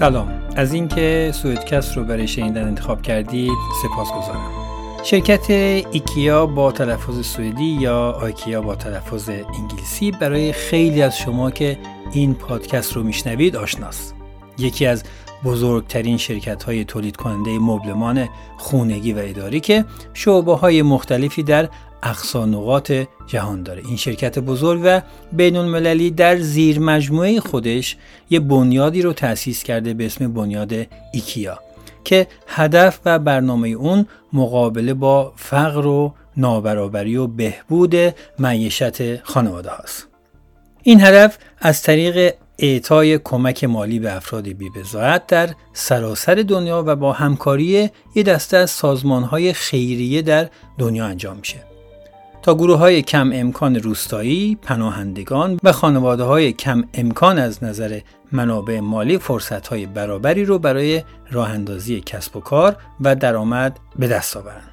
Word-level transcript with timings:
سلام. 0.00 0.42
از 0.56 0.72
اینکه 0.72 1.30
سویدکست 1.34 1.96
رو 1.96 2.04
برای 2.04 2.28
شنیدن 2.28 2.64
انتخاب 2.64 3.02
کردید 3.02 3.52
سپاس 3.82 4.08
گذارم 4.08 4.50
شرکت 5.04 5.50
ایکیا 5.50 6.46
با 6.46 6.72
تلفظ 6.72 7.26
سوئدی 7.26 7.64
یا 7.64 8.10
آیکیا 8.10 8.62
با 8.62 8.74
تلفظ 8.76 9.28
انگلیسی 9.28 10.10
برای 10.10 10.52
خیلی 10.52 11.02
از 11.02 11.18
شما 11.18 11.50
که 11.50 11.78
این 12.12 12.34
پادکست 12.34 12.92
رو 12.92 13.02
میشنوید 13.02 13.56
آشناست. 13.56 14.14
یکی 14.58 14.86
از 14.86 15.04
بزرگترین 15.44 16.16
شرکت 16.16 16.62
های 16.62 16.84
تولید 16.84 17.16
کننده 17.16 17.58
مبلمان 17.58 18.28
خونگی 18.58 19.12
و 19.12 19.18
اداری 19.18 19.60
که 19.60 19.84
شعبه 20.14 20.54
های 20.54 20.82
مختلفی 20.82 21.42
در 21.42 21.68
اقصا 22.02 22.80
جهان 23.26 23.62
داره 23.62 23.82
این 23.86 23.96
شرکت 23.96 24.38
بزرگ 24.38 24.80
و 24.84 25.00
بین 25.32 25.56
المللی 25.56 26.10
در 26.10 26.38
زیر 26.38 26.78
مجموعه 26.78 27.40
خودش 27.40 27.96
یه 28.30 28.40
بنیادی 28.40 29.02
رو 29.02 29.12
تأسیس 29.12 29.62
کرده 29.62 29.94
به 29.94 30.06
اسم 30.06 30.32
بنیاد 30.32 30.72
ایکیا 31.12 31.58
که 32.04 32.26
هدف 32.46 33.00
و 33.04 33.18
برنامه 33.18 33.68
اون 33.68 34.06
مقابله 34.32 34.94
با 34.94 35.32
فقر 35.36 35.86
و 35.86 36.14
نابرابری 36.36 37.16
و 37.16 37.26
بهبود 37.26 37.94
معیشت 38.38 39.22
خانواده 39.22 39.70
هاست. 39.70 40.08
این 40.82 41.00
هدف 41.00 41.38
از 41.58 41.82
طریق 41.82 42.34
اعطای 42.58 43.18
کمک 43.18 43.64
مالی 43.64 43.98
به 43.98 44.16
افراد 44.16 44.48
بیبزاعت 44.48 45.26
در 45.26 45.50
سراسر 45.72 46.34
دنیا 46.34 46.84
و 46.86 46.96
با 46.96 47.12
همکاری 47.12 47.90
یه 48.14 48.22
دسته 48.22 48.56
از 48.56 48.70
سازمان 48.70 49.22
های 49.22 49.52
خیریه 49.52 50.22
در 50.22 50.48
دنیا 50.78 51.04
انجام 51.06 51.36
میشه. 51.36 51.69
تا 52.42 52.54
گروه 52.54 52.78
های 52.78 53.02
کم 53.02 53.30
امکان 53.32 53.76
روستایی، 53.76 54.58
پناهندگان 54.62 55.58
و 55.62 55.72
خانواده 55.72 56.22
های 56.22 56.52
کم 56.52 56.84
امکان 56.94 57.38
از 57.38 57.64
نظر 57.64 58.00
منابع 58.32 58.80
مالی 58.80 59.18
فرصت 59.18 59.66
های 59.66 59.86
برابری 59.86 60.44
رو 60.44 60.58
برای 60.58 61.02
راه 61.30 61.50
اندازی 61.50 62.00
کسب 62.00 62.36
و 62.36 62.40
کار 62.40 62.76
و 63.00 63.14
درآمد 63.14 63.80
به 63.98 64.08
دست 64.08 64.36
آورند. 64.36 64.70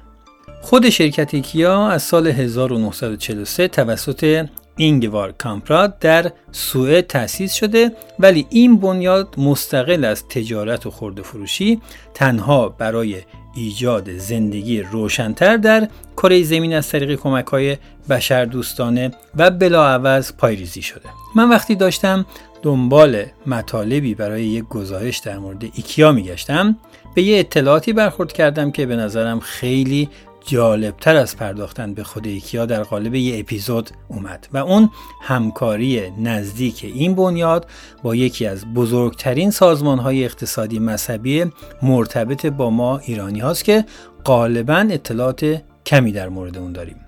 خود 0.60 0.88
شرکت 0.88 1.36
کیا 1.36 1.88
از 1.88 2.02
سال 2.02 2.26
1943 2.26 3.68
توسط 3.68 4.48
اینگوار 4.76 5.32
کامپراد 5.32 5.98
در 5.98 6.32
سوئد 6.52 7.06
تأسیس 7.06 7.52
شده 7.52 7.92
ولی 8.18 8.46
این 8.50 8.76
بنیاد 8.76 9.34
مستقل 9.38 10.04
از 10.04 10.28
تجارت 10.28 10.86
و 10.86 10.90
خورده 10.90 11.22
فروشی 11.22 11.80
تنها 12.14 12.68
برای 12.68 13.22
ایجاد 13.58 14.16
زندگی 14.16 14.82
روشنتر 14.82 15.56
در 15.56 15.88
کره 16.16 16.42
زمین 16.42 16.74
از 16.74 16.88
طریق 16.88 17.14
کمک 17.20 17.46
های 17.46 17.76
بشر 18.10 18.44
دوستانه 18.44 19.10
و 19.36 19.50
بلاعوض 19.50 20.32
پایریزی 20.32 20.82
شده. 20.82 21.08
من 21.34 21.48
وقتی 21.48 21.74
داشتم 21.74 22.26
دنبال 22.62 23.24
مطالبی 23.46 24.14
برای 24.14 24.44
یک 24.44 24.64
گزارش 24.64 25.18
در 25.18 25.38
مورد 25.38 25.64
ایکیا 25.64 26.12
میگشتم 26.12 26.76
به 27.14 27.22
یه 27.22 27.38
اطلاعاتی 27.38 27.92
برخورد 27.92 28.32
کردم 28.32 28.70
که 28.70 28.86
به 28.86 28.96
نظرم 28.96 29.40
خیلی 29.40 30.08
جالبتر 30.48 31.16
از 31.16 31.36
پرداختن 31.36 31.94
به 31.94 32.04
خود 32.04 32.26
ایکیا 32.26 32.66
در 32.66 32.82
قالب 32.82 33.14
یه 33.14 33.38
اپیزود 33.38 33.90
اومد 34.08 34.48
و 34.52 34.58
اون 34.58 34.90
همکاری 35.22 36.10
نزدیک 36.10 36.84
این 36.94 37.14
بنیاد 37.14 37.66
با 38.02 38.14
یکی 38.14 38.46
از 38.46 38.74
بزرگترین 38.74 39.50
سازمان 39.50 39.98
های 39.98 40.24
اقتصادی 40.24 40.78
مذهبی 40.78 41.44
مرتبط 41.82 42.46
با 42.46 42.70
ما 42.70 42.98
ایرانی 42.98 43.40
هاست 43.40 43.64
که 43.64 43.84
غالبا 44.24 44.88
اطلاعات 44.90 45.62
کمی 45.86 46.12
در 46.12 46.28
مورد 46.28 46.58
اون 46.58 46.72
داریم. 46.72 47.07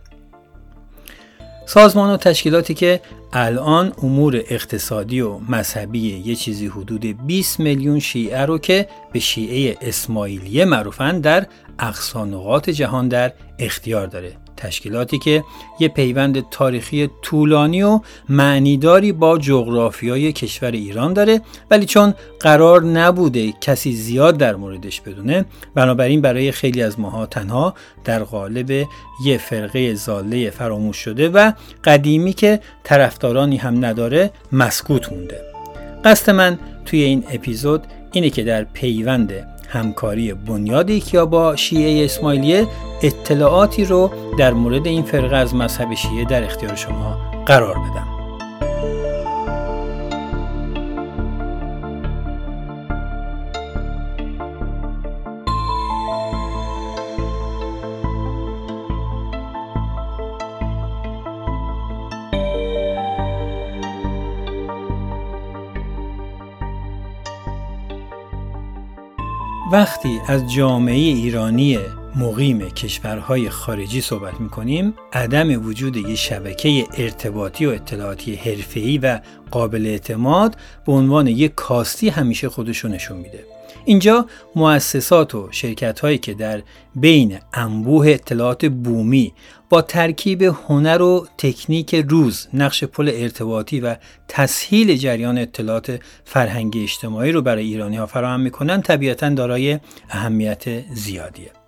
سازمان 1.73 2.11
و 2.11 2.17
تشکیلاتی 2.17 2.75
که 2.75 3.01
الان 3.33 3.93
امور 4.03 4.43
اقتصادی 4.49 5.21
و 5.21 5.39
مذهبی 5.39 6.23
یه 6.25 6.35
چیزی 6.35 6.67
حدود 6.67 7.27
20 7.27 7.61
میلیون 7.61 7.99
شیعه 7.99 8.45
رو 8.47 8.59
که 8.59 8.89
به 9.13 9.19
شیعه 9.19 9.77
اسماعیلیه 9.81 10.65
معروفن 10.65 11.21
در 11.21 11.47
اقصانقات 11.79 12.71
جهان 12.71 13.09
در 13.09 13.33
اختیار 13.59 14.07
داره. 14.07 14.37
تشکیلاتی 14.61 15.19
که 15.19 15.45
یه 15.79 15.89
پیوند 15.89 16.51
تاریخی 16.51 17.11
طولانی 17.23 17.83
و 17.83 18.01
معنیداری 18.29 19.13
با 19.13 19.39
جغرافیای 19.39 20.33
کشور 20.33 20.71
ایران 20.71 21.13
داره 21.13 21.41
ولی 21.71 21.87
چون 21.87 22.15
قرار 22.41 22.83
نبوده 22.83 23.53
کسی 23.61 23.93
زیاد 23.93 24.37
در 24.37 24.57
موردش 24.57 25.01
بدونه 25.01 25.45
بنابراین 25.75 26.21
برای 26.21 26.53
خیلی 26.53 26.83
از 26.83 27.01
ماها 27.01 27.27
تنها 27.27 27.75
در 28.05 28.23
قالب 28.25 28.71
یه 29.25 29.39
فرقه 29.39 29.95
زاله 29.95 30.51
فراموش 30.51 30.97
شده 30.97 31.29
و 31.29 31.53
قدیمی 31.85 32.33
که 32.33 32.61
طرفدارانی 32.85 33.57
هم 33.57 33.85
نداره 33.85 34.31
مسکوت 34.53 35.13
مونده. 35.13 35.41
قصد 36.05 36.31
من 36.31 36.59
توی 36.87 37.03
این 37.03 37.25
اپیزود 37.31 37.87
اینه 38.13 38.31
که 38.31 38.45
در 38.45 38.65
پیوند 38.65 39.50
همکاری 39.71 40.35
بنیاد 40.35 40.91
ایکیا 40.91 41.27
با 41.27 41.57
شیعه 41.57 42.05
اسماعیلیه 42.05 42.67
اطلاعاتی 43.03 43.85
رو 43.85 44.11
در 44.39 44.53
مورد 44.53 44.87
این 44.87 45.03
فرقه 45.03 45.37
از 45.37 45.55
مذهب 45.55 45.95
شیعه 45.95 46.25
در 46.25 46.45
اختیار 46.45 46.75
شما 46.75 47.19
قرار 47.47 47.75
بدم. 47.75 48.20
وقتی 69.73 70.21
از 70.29 70.53
جامعه 70.53 70.95
ایرانی 70.95 71.79
مقیم 72.17 72.71
کشورهای 72.71 73.51
خارجی 73.51 74.01
صحبت 74.01 74.41
می‌کنیم 74.41 74.95
عدم 75.13 75.67
وجود 75.67 75.97
یک 75.97 76.15
شبکه 76.15 76.87
ارتباطی 76.99 77.67
و 77.67 77.71
اطلاعاتی 77.71 78.35
حرفه‌ای 78.35 78.99
و 78.99 79.21
قابل 79.51 79.87
اعتماد 79.87 80.57
به 80.87 80.93
عنوان 80.93 81.27
یک 81.27 81.55
کاستی 81.55 82.09
همیشه 82.09 82.49
خودشو 82.49 82.89
نشون 82.89 83.17
میده. 83.17 83.45
اینجا 83.85 84.27
مؤسسات 84.57 85.35
و 85.35 85.49
شرکت 85.51 86.01
هایی 86.01 86.19
که 86.19 86.35
در 86.35 86.63
بین 86.95 87.39
انبوه 87.55 88.09
اطلاعات 88.09 88.67
بومی 88.67 89.33
با 89.71 89.83
ترکیب 89.83 90.43
هنر 90.43 91.03
و 91.03 91.27
تکنیک 91.39 91.95
روز 91.95 92.49
نقش 92.55 92.85
پل 92.85 93.11
ارتباطی 93.15 93.81
و 93.81 93.97
تسهیل 94.29 94.97
جریان 94.97 95.39
اطلاعات 95.39 96.01
فرهنگی 96.25 96.83
اجتماعی 96.83 97.33
رو 97.33 97.43
برای 97.43 97.65
ایرانی 97.65 97.97
ها 97.97 98.07
فراهم 98.07 98.41
می‌کنن 98.41 98.83
طبیعتا 98.83 99.29
دارای 99.29 99.79
اهمیت 100.11 100.95
زیادیه. 100.95 101.60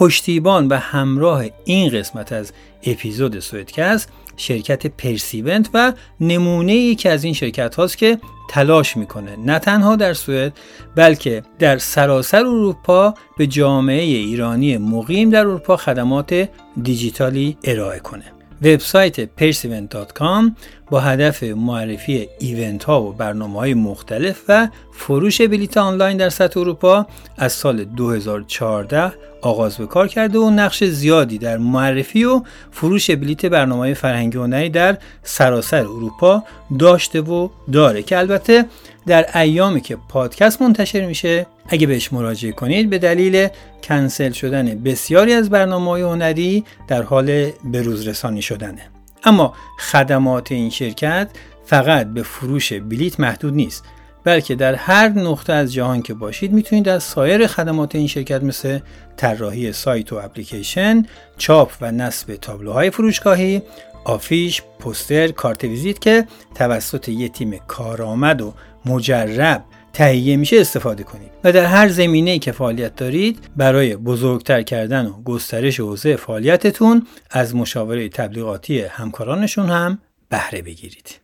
پشتیبان 0.00 0.68
و 0.68 0.74
همراه 0.74 1.44
این 1.64 1.90
قسمت 1.90 2.32
از 2.32 2.52
اپیزود 2.86 3.40
سویدکست 3.40 4.08
شرکت 4.36 4.86
پرسیونت 4.86 5.70
و 5.74 5.92
نمونه 6.20 6.74
یکی 6.74 7.08
از 7.08 7.24
این 7.24 7.34
شرکت 7.34 7.74
هاست 7.74 7.98
که 7.98 8.18
تلاش 8.50 8.96
می‌کنه 8.96 9.36
نه 9.36 9.58
تنها 9.58 9.96
در 9.96 10.12
سوئد 10.12 10.52
بلکه 10.96 11.42
در 11.58 11.78
سراسر 11.78 12.38
اروپا 12.38 13.14
به 13.38 13.46
جامعه 13.46 14.02
ایرانی 14.02 14.78
مقیم 14.78 15.30
در 15.30 15.40
اروپا 15.40 15.76
خدمات 15.76 16.48
دیجیتالی 16.82 17.56
ارائه 17.64 18.00
کنه. 18.00 18.39
وبسایت 18.62 19.24
persevent.com 19.24 20.50
با 20.90 21.00
هدف 21.00 21.42
معرفی 21.42 22.28
ایونت 22.38 22.84
ها 22.84 23.02
و 23.02 23.12
برنامه 23.12 23.58
های 23.58 23.74
مختلف 23.74 24.40
و 24.48 24.68
فروش 24.92 25.40
بلیت 25.40 25.76
آنلاین 25.76 26.16
در 26.16 26.28
سطح 26.28 26.60
اروپا 26.60 27.06
از 27.36 27.52
سال 27.52 27.84
2014 27.84 29.12
آغاز 29.42 29.76
به 29.76 29.86
کار 29.86 30.08
کرده 30.08 30.38
و 30.38 30.50
نقش 30.50 30.84
زیادی 30.84 31.38
در 31.38 31.58
معرفی 31.58 32.24
و 32.24 32.42
فروش 32.70 33.10
بلیت 33.10 33.46
برنامه 33.46 33.94
فرهنگی 33.94 34.38
هنری 34.38 34.68
در 34.68 34.98
سراسر 35.22 35.82
اروپا 35.82 36.44
داشته 36.78 37.20
و 37.20 37.48
داره 37.72 38.02
که 38.02 38.18
البته 38.18 38.64
در 39.10 39.38
ایامی 39.38 39.80
که 39.80 39.96
پادکست 40.08 40.62
منتشر 40.62 41.06
میشه 41.06 41.46
اگه 41.68 41.86
بهش 41.86 42.12
مراجعه 42.12 42.52
کنید 42.52 42.90
به 42.90 42.98
دلیل 42.98 43.48
کنسل 43.82 44.32
شدن 44.32 44.82
بسیاری 44.82 45.32
از 45.32 45.50
برنامه 45.50 46.00
هنری 46.00 46.64
در 46.88 47.02
حال 47.02 47.50
بروز 47.64 48.08
رسانی 48.08 48.42
شدنه. 48.42 48.90
اما 49.24 49.54
خدمات 49.78 50.52
این 50.52 50.70
شرکت 50.70 51.28
فقط 51.64 52.06
به 52.06 52.22
فروش 52.22 52.72
بلیت 52.72 53.20
محدود 53.20 53.54
نیست 53.54 53.84
بلکه 54.24 54.54
در 54.54 54.74
هر 54.74 55.08
نقطه 55.08 55.52
از 55.52 55.72
جهان 55.72 56.02
که 56.02 56.14
باشید 56.14 56.52
می‌تونید 56.52 56.88
از 56.88 57.02
سایر 57.02 57.46
خدمات 57.46 57.94
این 57.94 58.06
شرکت 58.06 58.42
مثل 58.42 58.78
طراحی 59.16 59.72
سایت 59.72 60.12
و 60.12 60.16
اپلیکیشن، 60.16 61.06
چاپ 61.38 61.72
و 61.80 61.92
نصب 61.92 62.34
تابلوهای 62.34 62.90
فروشگاهی، 62.90 63.62
آفیش، 64.04 64.62
پوستر، 64.78 65.28
کارت 65.28 65.64
ویزیت 65.64 65.98
که 65.98 66.26
توسط 66.54 67.08
یک 67.08 67.32
تیم 67.32 67.58
کارآمد 67.66 68.42
و 68.42 68.54
مجرب 68.86 69.64
تهیه 69.92 70.36
میشه 70.36 70.60
استفاده 70.60 71.02
کنید 71.02 71.30
و 71.44 71.52
در 71.52 71.64
هر 71.64 71.88
زمینه 71.88 72.38
که 72.38 72.52
فعالیت 72.52 72.96
دارید 72.96 73.38
برای 73.56 73.96
بزرگتر 73.96 74.62
کردن 74.62 75.06
و 75.06 75.22
گسترش 75.22 75.80
حوزه 75.80 76.16
فعالیتتون 76.16 77.06
از 77.30 77.54
مشاوره 77.54 78.08
تبلیغاتی 78.08 78.80
همکارانشون 78.80 79.66
هم 79.66 79.98
بهره 80.28 80.62
بگیرید. 80.62 81.20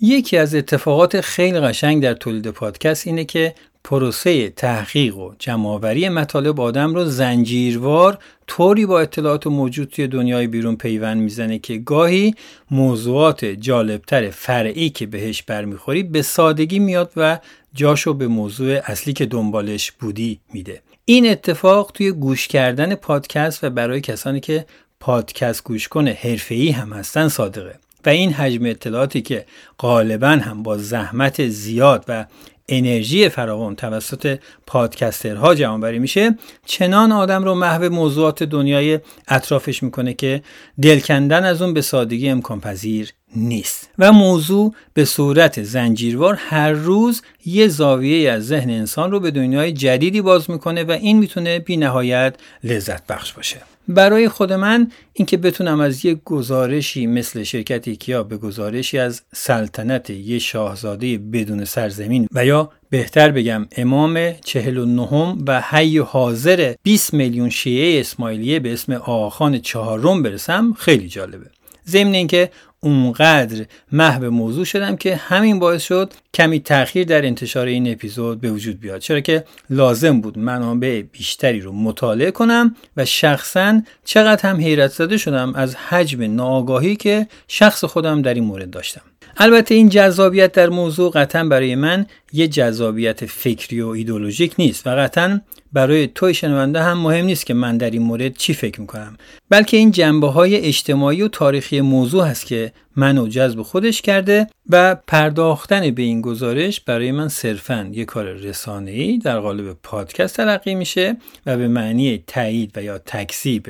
یکی 0.00 0.36
از 0.36 0.54
اتفاقات 0.54 1.20
خیلی 1.20 1.60
قشنگ 1.60 2.02
در 2.02 2.14
تولید 2.14 2.50
پادکست 2.50 3.06
اینه 3.06 3.24
که 3.24 3.54
پروسه 3.84 4.50
تحقیق 4.50 5.16
و 5.16 5.32
جمعآوری 5.38 6.08
مطالب 6.08 6.60
آدم 6.60 6.94
رو 6.94 7.04
زنجیروار 7.04 8.18
طوری 8.46 8.86
با 8.86 9.00
اطلاعات 9.00 9.46
موجود 9.46 9.88
توی 9.88 10.06
دنیای 10.06 10.46
بیرون 10.46 10.76
پیوند 10.76 11.22
می‌زنه 11.22 11.58
که 11.58 11.78
گاهی 11.78 12.34
موضوعات 12.70 13.44
جالبتر 13.44 14.30
فرعی 14.30 14.90
که 14.90 15.06
بهش 15.06 15.42
برمیخوری 15.42 16.02
به 16.02 16.22
سادگی 16.22 16.78
میاد 16.78 17.12
و 17.16 17.38
جاشو 17.74 18.14
به 18.14 18.28
موضوع 18.28 18.80
اصلی 18.84 19.12
که 19.12 19.26
دنبالش 19.26 19.92
بودی 19.92 20.40
میده. 20.52 20.82
این 21.04 21.30
اتفاق 21.30 21.90
توی 21.94 22.12
گوش 22.12 22.48
کردن 22.48 22.94
پادکست 22.94 23.64
و 23.64 23.70
برای 23.70 24.00
کسانی 24.00 24.40
که 24.40 24.66
پادکست 25.00 25.64
گوش 25.64 25.88
کنه 25.88 26.18
حرفه‌ای 26.20 26.70
هم 26.70 26.92
هستن 26.92 27.28
صادقه. 27.28 27.78
و 28.06 28.08
این 28.08 28.32
حجم 28.32 28.66
اطلاعاتی 28.66 29.22
که 29.22 29.46
غالبا 29.78 30.28
هم 30.28 30.62
با 30.62 30.78
زحمت 30.78 31.48
زیاد 31.48 32.04
و 32.08 32.26
انرژی 32.68 33.28
فراوان 33.28 33.76
توسط 33.76 34.38
پادکسترها 34.66 35.54
جمع 35.54 35.98
میشه. 35.98 36.38
چنان 36.66 37.12
آدم 37.12 37.44
رو 37.44 37.54
محو 37.54 37.92
موضوعات 37.92 38.42
دنیای 38.42 39.00
اطرافش 39.28 39.82
می‌کنه 39.82 40.14
که 40.14 40.42
دلکندن 40.82 41.44
از 41.44 41.62
اون 41.62 41.74
به 41.74 41.82
سادگی 41.82 42.28
امکان 42.28 42.60
پذیر 42.60 43.10
نیست. 43.36 43.90
و 43.98 44.12
موضوع 44.12 44.74
به 44.94 45.04
صورت 45.04 45.62
زنجیروار 45.62 46.34
هر 46.34 46.72
روز 46.72 47.22
یه 47.46 47.68
زاویه 47.68 48.30
از 48.30 48.46
ذهن 48.46 48.70
انسان 48.70 49.10
رو 49.10 49.20
به 49.20 49.30
دنیای 49.30 49.72
جدیدی 49.72 50.22
باز 50.22 50.50
می‌کنه 50.50 50.84
و 50.84 50.90
این 50.90 51.18
می‌تونه 51.18 51.58
بی 51.58 51.76
نهایت 51.76 52.34
لذت 52.64 53.06
بخش 53.06 53.32
باشه. 53.32 53.73
برای 53.88 54.28
خود 54.28 54.52
من 54.52 54.90
اینکه 55.12 55.36
بتونم 55.36 55.80
از 55.80 56.04
یک 56.04 56.18
گزارشی 56.24 57.06
مثل 57.06 57.42
شرکت 57.42 57.88
ایکیا 57.88 58.22
به 58.22 58.36
گزارشی 58.36 58.98
از 58.98 59.22
سلطنت 59.34 60.10
یه 60.10 60.38
شاهزاده 60.38 61.18
بدون 61.18 61.64
سرزمین 61.64 62.28
و 62.32 62.46
یا 62.46 62.70
بهتر 62.90 63.30
بگم 63.30 63.66
امام 63.76 64.32
چهل 64.32 64.76
و 64.76 64.84
نهم 64.84 65.44
و 65.46 65.60
حی 65.60 65.98
حاضر 65.98 66.74
20 66.82 67.14
میلیون 67.14 67.50
شیعه 67.50 68.00
اسماعیلیه 68.00 68.60
به 68.60 68.72
اسم 68.72 68.92
آخان 68.92 69.58
چهارم 69.58 70.22
برسم 70.22 70.72
خیلی 70.72 71.08
جالبه. 71.08 71.46
ضمن 71.88 72.14
اینکه 72.14 72.50
اونقدر 72.84 73.64
محو 73.92 74.30
موضوع 74.30 74.64
شدم 74.64 74.96
که 74.96 75.16
همین 75.16 75.58
باعث 75.58 75.82
شد 75.82 76.12
کمی 76.34 76.60
تاخیر 76.60 77.06
در 77.06 77.26
انتشار 77.26 77.66
این 77.66 77.92
اپیزود 77.92 78.40
به 78.40 78.50
وجود 78.50 78.80
بیاد. 78.80 79.00
چرا 79.00 79.20
که 79.20 79.44
لازم 79.70 80.20
بود 80.20 80.38
منابع 80.38 81.02
بیشتری 81.12 81.60
رو 81.60 81.72
مطالعه 81.72 82.30
کنم 82.30 82.76
و 82.96 83.04
شخصا 83.04 83.82
چقدر 84.04 84.50
هم 84.50 84.56
حیرت 84.56 84.90
زده 84.90 85.16
شدم 85.16 85.54
از 85.54 85.76
حجم 85.76 86.34
ناآگاهی 86.34 86.96
که 86.96 87.26
شخص 87.48 87.84
خودم 87.84 88.22
در 88.22 88.34
این 88.34 88.44
مورد 88.44 88.70
داشتم. 88.70 89.02
البته 89.36 89.74
این 89.74 89.88
جذابیت 89.88 90.52
در 90.52 90.68
موضوع 90.68 91.10
قطعا 91.10 91.44
برای 91.44 91.74
من 91.74 92.06
یه 92.34 92.48
جذابیت 92.48 93.26
فکری 93.26 93.80
و 93.80 93.88
ایدولوژیک 93.88 94.54
نیست. 94.58 94.86
و 94.86 94.90
قطعا 94.90 95.40
برای 95.72 96.06
توی 96.06 96.34
شنونده 96.34 96.82
هم 96.82 96.98
مهم 96.98 97.24
نیست 97.24 97.46
که 97.46 97.54
من 97.54 97.76
در 97.76 97.90
این 97.90 98.02
مورد 98.02 98.36
چی 98.36 98.54
فکر 98.54 98.80
می‌کنم. 98.80 99.16
بلکه 99.50 99.76
این 99.76 99.90
جنبه 99.90 100.28
های 100.28 100.56
اجتماعی 100.56 101.22
و 101.22 101.28
تاریخی 101.28 101.80
موضوع 101.80 102.26
هست 102.26 102.46
که 102.46 102.72
منو 102.96 103.28
جذب 103.28 103.62
خودش 103.62 104.02
کرده 104.02 104.46
و 104.70 104.94
پرداختن 105.06 105.90
به 105.90 106.02
این 106.02 106.20
گزارش 106.20 106.80
برای 106.80 107.12
من 107.12 107.28
صرفا 107.28 107.90
یک 107.92 108.06
کار 108.06 108.32
رسانه‌ای 108.32 109.18
در 109.18 109.40
قالب 109.40 109.76
پادکست 109.82 110.36
تلقی 110.36 110.74
میشه 110.74 111.16
و 111.46 111.56
به 111.56 111.68
معنی 111.68 112.24
تایید 112.26 112.72
و 112.76 112.82
یا 112.82 112.98
تکذیب 112.98 113.66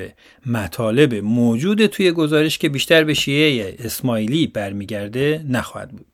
مطالب 0.46 1.14
موجود 1.14 1.86
توی 1.86 2.12
گزارش 2.12 2.58
که 2.58 2.68
بیشتر 2.68 3.04
به 3.04 3.14
شیعه 3.14 3.76
اسماعیلی 3.78 4.46
برمیگرده 4.46 5.44
نخواهد 5.48 5.90
بود. 5.90 6.06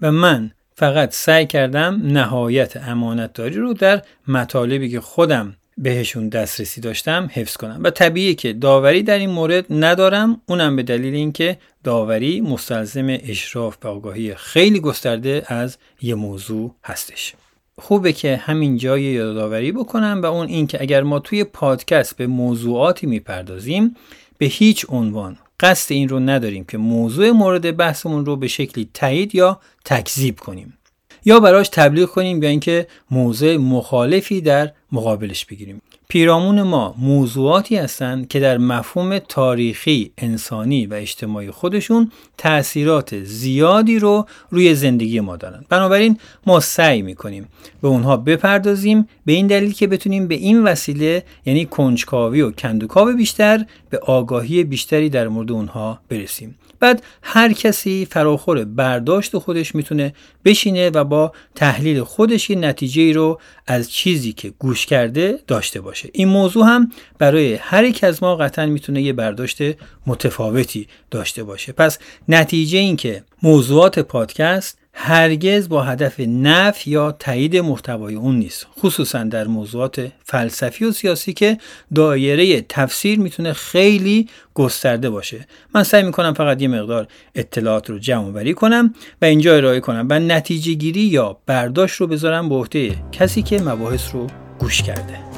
و 0.00 0.12
من 0.12 0.50
فقط 0.74 1.14
سعی 1.14 1.46
کردم 1.46 2.00
نهایت 2.04 2.76
امانتداری 2.76 3.54
رو 3.54 3.74
در 3.74 4.02
مطالبی 4.28 4.90
که 4.90 5.00
خودم 5.00 5.56
بهشون 5.78 6.28
دسترسی 6.28 6.80
داشتم 6.80 7.30
حفظ 7.32 7.56
کنم. 7.56 7.80
و 7.82 7.90
طبیعیه 7.90 8.34
که 8.34 8.52
داوری 8.52 9.02
در 9.02 9.18
این 9.18 9.30
مورد 9.30 9.66
ندارم. 9.70 10.40
اونم 10.46 10.76
به 10.76 10.82
دلیل 10.82 11.14
اینکه 11.14 11.58
داوری 11.84 12.40
مستلزم 12.40 13.06
اشراف 13.08 13.76
و 13.84 13.88
آگاهی 13.88 14.34
خیلی 14.34 14.80
گسترده 14.80 15.42
از 15.46 15.78
یه 16.02 16.14
موضوع 16.14 16.74
هستش. 16.84 17.34
خوبه 17.78 18.12
که 18.12 18.36
همین 18.36 18.76
جای 18.76 19.02
یادآوری 19.02 19.72
بکنم 19.72 20.20
و 20.22 20.26
اون 20.26 20.46
اینکه 20.46 20.82
اگر 20.82 21.02
ما 21.02 21.18
توی 21.18 21.44
پادکست 21.44 22.16
به 22.16 22.26
موضوعاتی 22.26 23.06
می‌پردازیم 23.06 23.96
به 24.38 24.46
هیچ 24.46 24.86
عنوان 24.88 25.38
قصد 25.62 25.92
این 25.92 26.08
رو 26.08 26.20
نداریم 26.20 26.64
که 26.64 26.78
موضوع 26.78 27.30
مورد 27.30 27.76
بحثمون 27.76 28.26
رو 28.26 28.36
به 28.36 28.48
شکلی 28.48 28.88
تایید 28.94 29.34
یا 29.34 29.60
تکذیب 29.84 30.40
کنیم. 30.40 30.78
یا 31.24 31.40
براش 31.40 31.68
تبلیغ 31.68 32.08
کنیم 32.08 32.42
یا 32.42 32.48
اینکه 32.48 32.86
موضع 33.10 33.56
مخالفی 33.56 34.40
در 34.40 34.72
مقابلش 34.92 35.44
بگیریم. 35.44 35.82
پیرامون 36.12 36.62
ما 36.62 36.94
موضوعاتی 36.98 37.76
هستند 37.76 38.28
که 38.28 38.40
در 38.40 38.58
مفهوم 38.58 39.18
تاریخی، 39.18 40.12
انسانی 40.18 40.86
و 40.86 40.94
اجتماعی 40.94 41.50
خودشون 41.50 42.12
تأثیرات 42.38 43.18
زیادی 43.24 43.98
رو 43.98 44.26
روی 44.50 44.74
زندگی 44.74 45.20
ما 45.20 45.36
دارن. 45.36 45.64
بنابراین 45.68 46.18
ما 46.46 46.60
سعی 46.60 47.02
می‌کنیم 47.02 47.48
به 47.82 47.88
اونها 47.88 48.16
بپردازیم 48.16 49.08
به 49.26 49.32
این 49.32 49.46
دلیل 49.46 49.72
که 49.72 49.86
بتونیم 49.86 50.28
به 50.28 50.34
این 50.34 50.62
وسیله 50.62 51.24
یعنی 51.46 51.66
کنجکاوی 51.66 52.40
و 52.40 52.50
کندوکاو 52.50 53.12
بیشتر 53.12 53.64
به 53.90 53.98
آگاهی 53.98 54.64
بیشتری 54.64 55.08
در 55.08 55.28
مورد 55.28 55.52
اونها 55.52 55.98
برسیم. 56.08 56.54
بعد 56.82 57.02
هر 57.22 57.52
کسی 57.52 58.06
فراخور 58.10 58.64
برداشت 58.64 59.38
خودش 59.38 59.74
می‌تونه 59.74 60.14
بشینه 60.44 60.90
و 60.90 61.04
با 61.04 61.32
تحلیل 61.54 62.02
خودش 62.02 62.50
نتیجه 62.50 63.12
رو 63.12 63.40
از 63.66 63.90
چیزی 63.90 64.32
که 64.32 64.52
گوش 64.58 64.86
کرده 64.86 65.38
داشته 65.46 65.80
باشه. 65.80 66.10
این 66.12 66.28
موضوع 66.28 66.66
هم 66.66 66.92
برای 67.18 67.54
هر 67.54 67.84
یک 67.84 68.04
از 68.04 68.22
ما 68.22 68.36
قطعا 68.36 68.66
می‌تونه 68.66 69.02
یه 69.02 69.12
برداشت 69.12 69.58
متفاوتی 70.06 70.88
داشته 71.10 71.44
باشه. 71.44 71.72
پس 71.72 71.98
نتیجه 72.28 72.78
این 72.78 72.96
که 72.96 73.24
موضوعات 73.42 73.98
پادکست 73.98 74.78
هرگز 74.94 75.68
با 75.68 75.82
هدف 75.82 76.20
نف 76.20 76.86
یا 76.86 77.12
تایید 77.12 77.56
محتوای 77.56 78.14
اون 78.14 78.36
نیست. 78.36 78.66
خصوصا 78.80 79.24
در 79.24 79.46
موضوعات 79.46 80.12
فلسفی 80.24 80.84
و 80.84 80.92
سیاسی 80.92 81.32
که 81.32 81.58
دایره 81.94 82.60
تفسیر 82.68 83.18
می‌تونه 83.18 83.52
خیلی 83.52 84.28
گسترده 84.54 85.10
باشه. 85.10 85.46
من 85.74 85.82
سعی 85.82 86.02
می‌کنم 86.02 86.34
فقط 86.34 86.62
یه 86.62 86.68
مقدار 86.68 87.06
اطلاعات 87.34 87.90
رو 87.90 87.98
جمع 87.98 88.30
وری 88.30 88.54
کنم 88.54 88.94
و 89.22 89.24
اینجا 89.24 89.56
ارائه 89.56 89.80
کنم 89.80 90.06
و 90.10 90.18
نتیجه 90.18 90.72
گیری 90.72 91.00
یا 91.00 91.38
برداشت 91.46 91.96
رو 91.96 92.06
بذارم 92.06 92.48
به 92.48 92.54
عهده 92.54 92.94
کسی 93.12 93.42
که 93.42 93.62
مباحث 93.62 94.14
رو 94.14 94.26
گوش 94.58 94.82
کرده. 94.82 95.31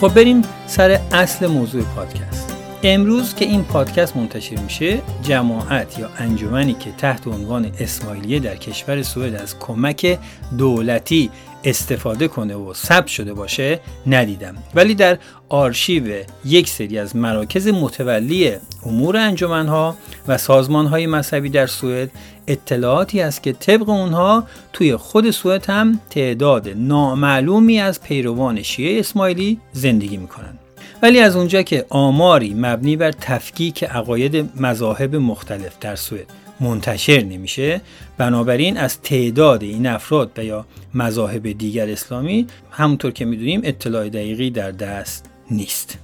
خب 0.00 0.14
بریم 0.14 0.42
سر 0.66 1.00
اصل 1.12 1.46
موضوع 1.46 1.82
پادکست. 1.82 2.56
امروز 2.82 3.34
که 3.34 3.44
این 3.44 3.64
پادکست 3.64 4.16
منتشر 4.16 4.60
میشه 4.60 5.02
جماعت 5.22 5.98
یا 5.98 6.10
انجمنی 6.18 6.74
که 6.74 6.92
تحت 6.92 7.26
عنوان 7.26 7.70
اسماعیلیه 7.80 8.40
در 8.40 8.56
کشور 8.56 9.02
سوئد 9.02 9.34
از 9.34 9.58
کمک 9.58 10.18
دولتی 10.58 11.30
استفاده 11.64 12.28
کنه 12.28 12.54
و 12.54 12.74
ثبت 12.74 13.06
شده 13.06 13.34
باشه 13.34 13.80
ندیدم. 14.06 14.54
ولی 14.74 14.94
در 14.94 15.18
آرشیو 15.48 16.24
یک 16.44 16.68
سری 16.68 16.98
از 16.98 17.16
مراکز 17.16 17.68
متولی 17.68 18.52
امور 18.86 19.16
انجمنها 19.16 19.96
و 20.28 20.38
سازمانهای 20.38 21.06
مذهبی 21.06 21.48
در 21.48 21.66
سوئد 21.66 22.10
اطلاعاتی 22.46 23.20
است 23.20 23.42
که 23.42 23.52
طبق 23.52 23.88
اونها 23.88 24.44
توی 24.72 24.96
خود 24.96 25.30
سوئد 25.30 25.70
هم 25.70 26.00
تعداد 26.10 26.68
نامعلومی 26.68 27.80
از 27.80 28.02
پیروان 28.02 28.62
شیعه 28.62 29.00
اسماعیلی 29.00 29.60
زندگی 29.72 30.16
می‌کنن 30.16 30.58
ولی 31.02 31.18
از 31.18 31.36
اونجا 31.36 31.62
که 31.62 31.86
آماری 31.88 32.54
مبنی 32.54 32.96
بر 32.96 33.12
تفکیک 33.12 33.84
عقاید 33.84 34.50
مذاهب 34.60 35.16
مختلف 35.16 35.78
در 35.80 35.96
سوئد 35.96 36.43
منتشر 36.60 37.22
نمیشه. 37.22 37.80
بنابراین 38.18 38.76
از 38.76 39.00
تعداد 39.00 39.62
این 39.62 39.86
افراد 39.86 40.30
و 40.36 40.44
یا 40.44 40.66
مذاهب 40.94 41.52
دیگر 41.52 41.88
اسلامی 41.88 42.46
همونطور 42.70 43.10
که 43.10 43.24
می‌دونیم 43.24 43.60
اطلاع 43.64 44.08
دقیقی 44.08 44.50
در 44.50 44.70
دست 44.70 45.30
نیست. 45.50 45.98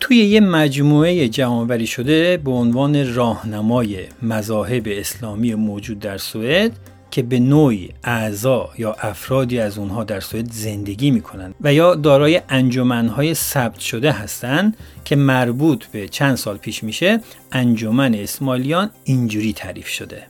توی 0.00 0.16
یه 0.16 0.40
مجموعه 0.40 1.28
جمعآوری 1.28 1.86
شده 1.86 2.36
به 2.36 2.50
عنوان 2.50 3.14
راهنمای 3.14 3.98
مذاهب 4.22 4.82
اسلامی 4.86 5.54
موجود 5.54 5.98
در 5.98 6.18
سوئد 6.18 6.72
که 7.10 7.22
به 7.22 7.38
نوعی 7.38 7.90
اعضا 8.04 8.70
یا 8.78 8.96
افرادی 9.00 9.60
از 9.60 9.78
اونها 9.78 10.04
در 10.04 10.20
سوئد 10.20 10.52
زندگی 10.52 11.10
می‌کنند 11.10 11.54
و 11.60 11.74
یا 11.74 11.94
دارای 11.94 12.40
انجمنهای 12.48 13.34
ثبت 13.34 13.80
شده 13.80 14.12
هستند 14.12 14.76
که 15.04 15.16
مربوط 15.16 15.86
به 15.86 16.08
چند 16.08 16.34
سال 16.34 16.56
پیش 16.56 16.84
میشه 16.84 17.20
انجمن 17.52 18.14
اسمالیان 18.14 18.90
اینجوری 19.04 19.52
تعریف 19.52 19.88
شده 19.88 20.22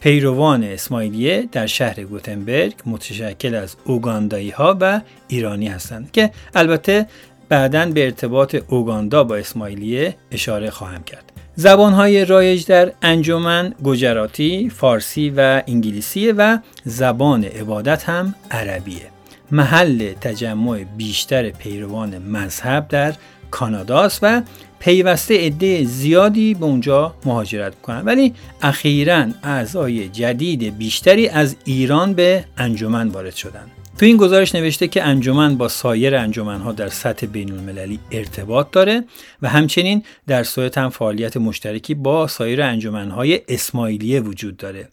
پیروان 0.00 0.64
اسماعیلیه 0.64 1.48
در 1.52 1.66
شهر 1.66 2.04
گوتنبرگ 2.04 2.74
متشکل 2.86 3.54
از 3.54 3.76
اوگاندایی 3.84 4.50
ها 4.50 4.76
و 4.80 5.00
ایرانی 5.28 5.68
هستند 5.68 6.10
که 6.12 6.30
البته 6.54 7.06
بعدا 7.48 7.86
به 7.86 8.04
ارتباط 8.04 8.56
اوگاندا 8.68 9.24
با 9.24 9.36
اسماعیلیه 9.36 10.16
اشاره 10.30 10.70
خواهم 10.70 11.04
کرد. 11.04 11.32
زبانهای 11.58 12.24
رایج 12.24 12.66
در 12.66 12.92
انجمن 13.02 13.74
گجراتی، 13.84 14.70
فارسی 14.70 15.30
و 15.36 15.62
انگلیسی 15.66 16.32
و 16.32 16.58
زبان 16.84 17.44
عبادت 17.44 18.04
هم 18.08 18.34
عربیه. 18.50 19.10
محل 19.50 20.12
تجمع 20.12 20.84
بیشتر 20.96 21.50
پیروان 21.50 22.18
مذهب 22.18 22.88
در 22.88 23.14
کاناداست 23.50 24.18
و 24.22 24.42
پیوسته 24.78 25.46
عده 25.46 25.84
زیادی 25.84 26.54
به 26.54 26.64
اونجا 26.64 27.14
مهاجرت 27.24 27.82
کنند 27.82 28.06
ولی 28.06 28.34
اخیرا 28.62 29.26
اعضای 29.42 30.08
جدید 30.08 30.78
بیشتری 30.78 31.28
از 31.28 31.56
ایران 31.64 32.14
به 32.14 32.44
انجمن 32.58 33.08
وارد 33.08 33.34
شدند 33.34 33.75
تو 33.98 34.06
این 34.06 34.16
گزارش 34.16 34.54
نوشته 34.54 34.88
که 34.88 35.02
انجمن 35.02 35.56
با 35.56 35.68
سایر 35.68 36.16
انجمنها 36.16 36.72
در 36.72 36.88
سطح 36.88 37.26
بین 37.26 37.52
المللی 37.52 37.98
ارتباط 38.12 38.70
داره 38.70 39.04
و 39.42 39.48
همچنین 39.48 40.02
در 40.26 40.42
سوئد 40.42 40.78
هم 40.78 40.90
فعالیت 40.90 41.36
مشترکی 41.36 41.94
با 41.94 42.26
سایر 42.26 42.62
انجمنهای 42.62 43.40
اسماعیلیه 43.48 44.20
وجود 44.20 44.56
داره 44.56 44.88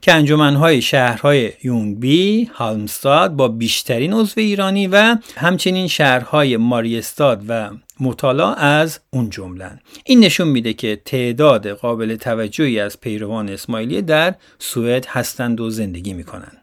که 0.00 0.12
انجمنهای 0.12 0.82
شهرهای 0.82 1.52
یونگبی، 1.62 2.44
هالمستاد 2.44 3.32
با 3.32 3.48
بیشترین 3.48 4.12
عضو 4.12 4.40
ایرانی 4.40 4.86
و 4.86 5.16
همچنین 5.36 5.86
شهرهای 5.86 6.56
ماریستاد 6.56 7.42
و 7.48 7.70
مطالعه 8.00 8.64
از 8.64 9.00
اون 9.10 9.30
جملن. 9.30 9.80
این 10.04 10.20
نشون 10.20 10.48
میده 10.48 10.72
که 10.72 11.00
تعداد 11.04 11.68
قابل 11.68 12.16
توجهی 12.16 12.80
از 12.80 13.00
پیروان 13.00 13.48
اسماعیلی 13.48 14.02
در 14.02 14.34
سوئد 14.58 15.06
هستند 15.06 15.60
و 15.60 15.70
زندگی 15.70 16.12
می‌کنند. 16.12 16.59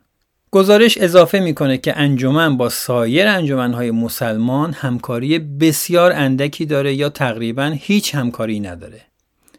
گزارش 0.58 0.98
اضافه 0.98 1.40
می‌کنه 1.40 1.78
که 1.78 1.98
انجمن 1.98 2.58
با 2.58 2.70
سایر 2.70 3.28
انجمنهای 3.28 3.92
مسلمان 3.92 4.74
همکاری 4.74 5.40
بسیار 5.40 6.12
اندکی 6.12 6.66
داره 6.66 6.94
یا 6.94 7.10
تقریبا 7.10 7.74
هیچ 7.80 8.16
همکاری 8.16 8.60
نداره. 8.60 9.02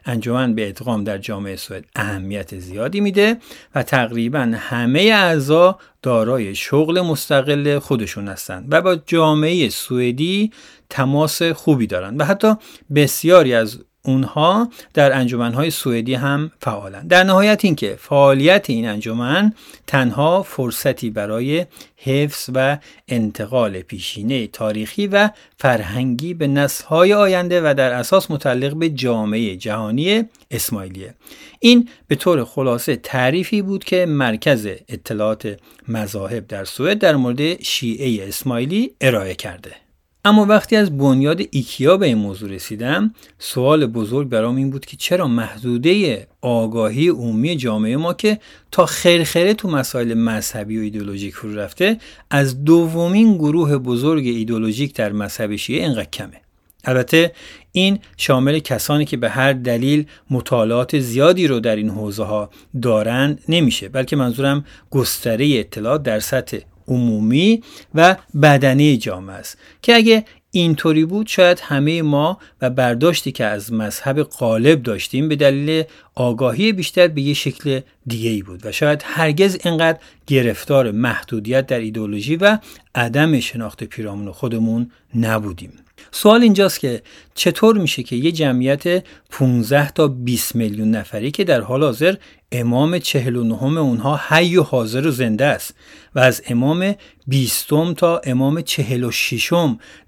انجمن 0.07 0.55
به 0.55 0.69
ادغام 0.69 1.05
در 1.05 1.19
جامعه 1.19 1.57
سوئد 1.57 1.85
اهمیت 1.97 2.59
زیادی 2.59 3.01
میده 3.01 3.37
و 3.75 3.83
تقریبا 3.83 4.53
همه 4.59 5.01
اعضا 5.01 5.79
دارای 6.03 6.55
شغل 6.55 7.01
مستقل 7.01 7.79
خودشون 7.79 8.29
هستند 8.29 8.67
و 8.71 8.83
با 8.83 8.97
جامعه 8.97 9.69
سوئدی 9.69 10.53
تماس 10.91 11.43
خوبی 11.43 11.87
دارند 11.87 12.21
و 12.21 12.25
حتی 12.25 12.55
بسیاری 12.95 13.55
از 13.55 13.79
اونها 14.09 14.69
در 14.95 15.13
انجمنهای 15.13 15.71
سوئدی 15.71 16.15
هم 16.15 16.51
فعالن 16.61 17.07
در 17.07 17.25
نهایت 17.25 17.65
اینکه 17.65 17.97
فعالیت 18.01 18.71
این 18.71 18.89
انجمن 18.89 19.53
تنها 19.87 20.43
فرصتی 20.43 21.11
برای 21.11 21.67
حفظ 21.97 22.51
و 22.55 22.79
انتقال 23.09 23.83
پیشینه 23.83 24.47
تاریخی 24.47 25.07
و 25.07 25.31
فرهنگی 25.59 26.35
به 26.35 26.47
نسلهای 26.47 27.13
آینده 27.13 27.61
و 27.65 27.75
در 27.75 27.93
اساس 27.93 28.31
متعلق 28.31 28.77
به 28.77 28.89
جامعه 28.89 29.57
جهانی 29.57 30.25
اسماعیلیه. 30.51 31.15
این 31.61 31.89
به 32.09 32.15
طور 32.15 32.45
خلاصه 32.45 32.97
تعریفی 32.97 33.63
بود 33.63 33.85
که 33.85 34.07
مرکز 34.07 34.67
اطلاعات 34.89 35.57
مذاهب 35.89 36.47
در 36.47 36.65
سوئد 36.65 36.99
در 36.99 37.17
مورد 37.17 37.63
شیعه 37.63 38.29
اسماعیلی 38.29 38.95
ارائه 39.01 39.35
کرده. 39.35 39.88
اما 40.29 40.45
وقتی 40.45 40.77
از 40.77 40.99
بنیاد 40.99 41.41
ایکیا 41.51 41.97
به 41.97 42.07
این 42.07 42.19
موضوع 42.19 42.51
رسیدم 42.51 43.15
سوال 43.39 43.87
بزرگ 43.87 44.29
برام 44.29 44.57
این 44.57 44.71
بود 44.71 44.87
که 44.87 44.97
چرا 44.97 45.29
محدوده 45.29 46.27
آگاهی 46.41 47.09
عمومی 47.09 47.57
جامعه 47.57 47.97
ما 47.97 48.15
که 48.15 48.41
تا 48.73 48.87
خرخره 48.87 49.55
تو 49.55 49.69
مسائل 49.69 50.15
مذهبی 50.15 50.79
و 50.79 50.81
ایدولوژیک 50.81 51.35
فرو 51.35 51.55
رفته 51.55 51.99
از 52.31 52.65
دومین 52.65 53.35
گروه 53.35 53.79
بزرگ 53.79 54.27
ایدولوژیک 54.27 54.95
در 54.95 55.13
مذهب 55.13 55.57
شیعه 55.57 55.85
اینقدر 55.85 56.05
کمه. 56.05 56.41
البته 56.85 57.33
این 57.73 57.99
شامل 58.17 58.59
کسانی 58.59 59.05
که 59.05 59.17
به 59.17 59.31
هر 59.31 59.53
دلیل 59.53 60.07
مطالعات 60.31 60.99
زیادی 60.99 61.47
رو 61.47 61.61
در 61.61 61.77
این 61.77 61.91
حوزه 61.91 62.25
ها 62.25 62.51
دارند 62.83 63.41
نمیشه 63.49 63.89
بلکه 63.89 64.17
منظورم 64.17 64.65
گستره 64.91 65.59
اطلاعات 65.59 66.03
در 66.03 66.21
سطح 66.21 66.59
عمومی 66.89 67.63
و 67.95 68.17
بدنی 68.43 68.97
جامعه 68.97 69.37
است 69.37 69.59
که 69.83 69.95
اگه 69.95 70.25
اینطوری 70.51 71.05
بود 71.05 71.27
شاید 71.27 71.61
همه 71.61 72.03
ما 72.03 72.39
و 72.61 72.71
برداشتی 72.71 73.33
که 73.33 73.45
از 73.45 73.73
مذهب 73.73 74.23
غالب 74.23 74.83
داشتیم 74.83 75.29
به 75.29 75.37
دلیل 75.37 75.85
آگاهی 76.15 76.73
بیشتر 76.73 77.09
به 77.09 77.23
یه 77.23 77.35
شکل 77.35 77.81
دیگه 78.07 78.31
ای 78.31 78.43
بود 78.43 78.67
و 78.67 78.73
شاید 78.73 79.03
هرگز 79.05 79.59
اینقدر 79.65 79.99
گرفتار 80.27 80.91
محدودیت 80.91 81.67
در 81.67 81.79
ایدولوژی 81.79 82.37
و 82.37 82.59
عدم 82.95 83.41
شناخت 83.41 83.85
پیرامون 83.85 84.33
خودمون 84.33 84.91
نبودیم. 85.15 85.73
سوال 86.11 86.43
اینجاست 86.43 86.81
که 86.81 87.03
چطور 87.35 87.79
میشه 87.79 88.03
که 88.03 88.17
یه 88.17 88.33
جمعیت 88.33 89.05
15 89.31 89.91
تا 89.91 90.09
20 90.09 90.55
میلیون 90.55 90.91
نفری 90.91 91.31
که 91.31 91.45
در 91.45 91.61
حال 91.61 91.83
حاضر 91.83 92.15
امام 92.53 92.99
49 92.99 93.63
اونها 93.63 94.21
حی 94.29 94.57
و 94.57 94.63
حاضر 94.63 95.07
و 95.07 95.11
زنده 95.11 95.45
است 95.45 95.75
و 96.15 96.19
از 96.19 96.43
امام 96.49 96.95
20 97.27 97.69
تا 97.97 98.21
امام 98.25 98.61
46 98.61 99.53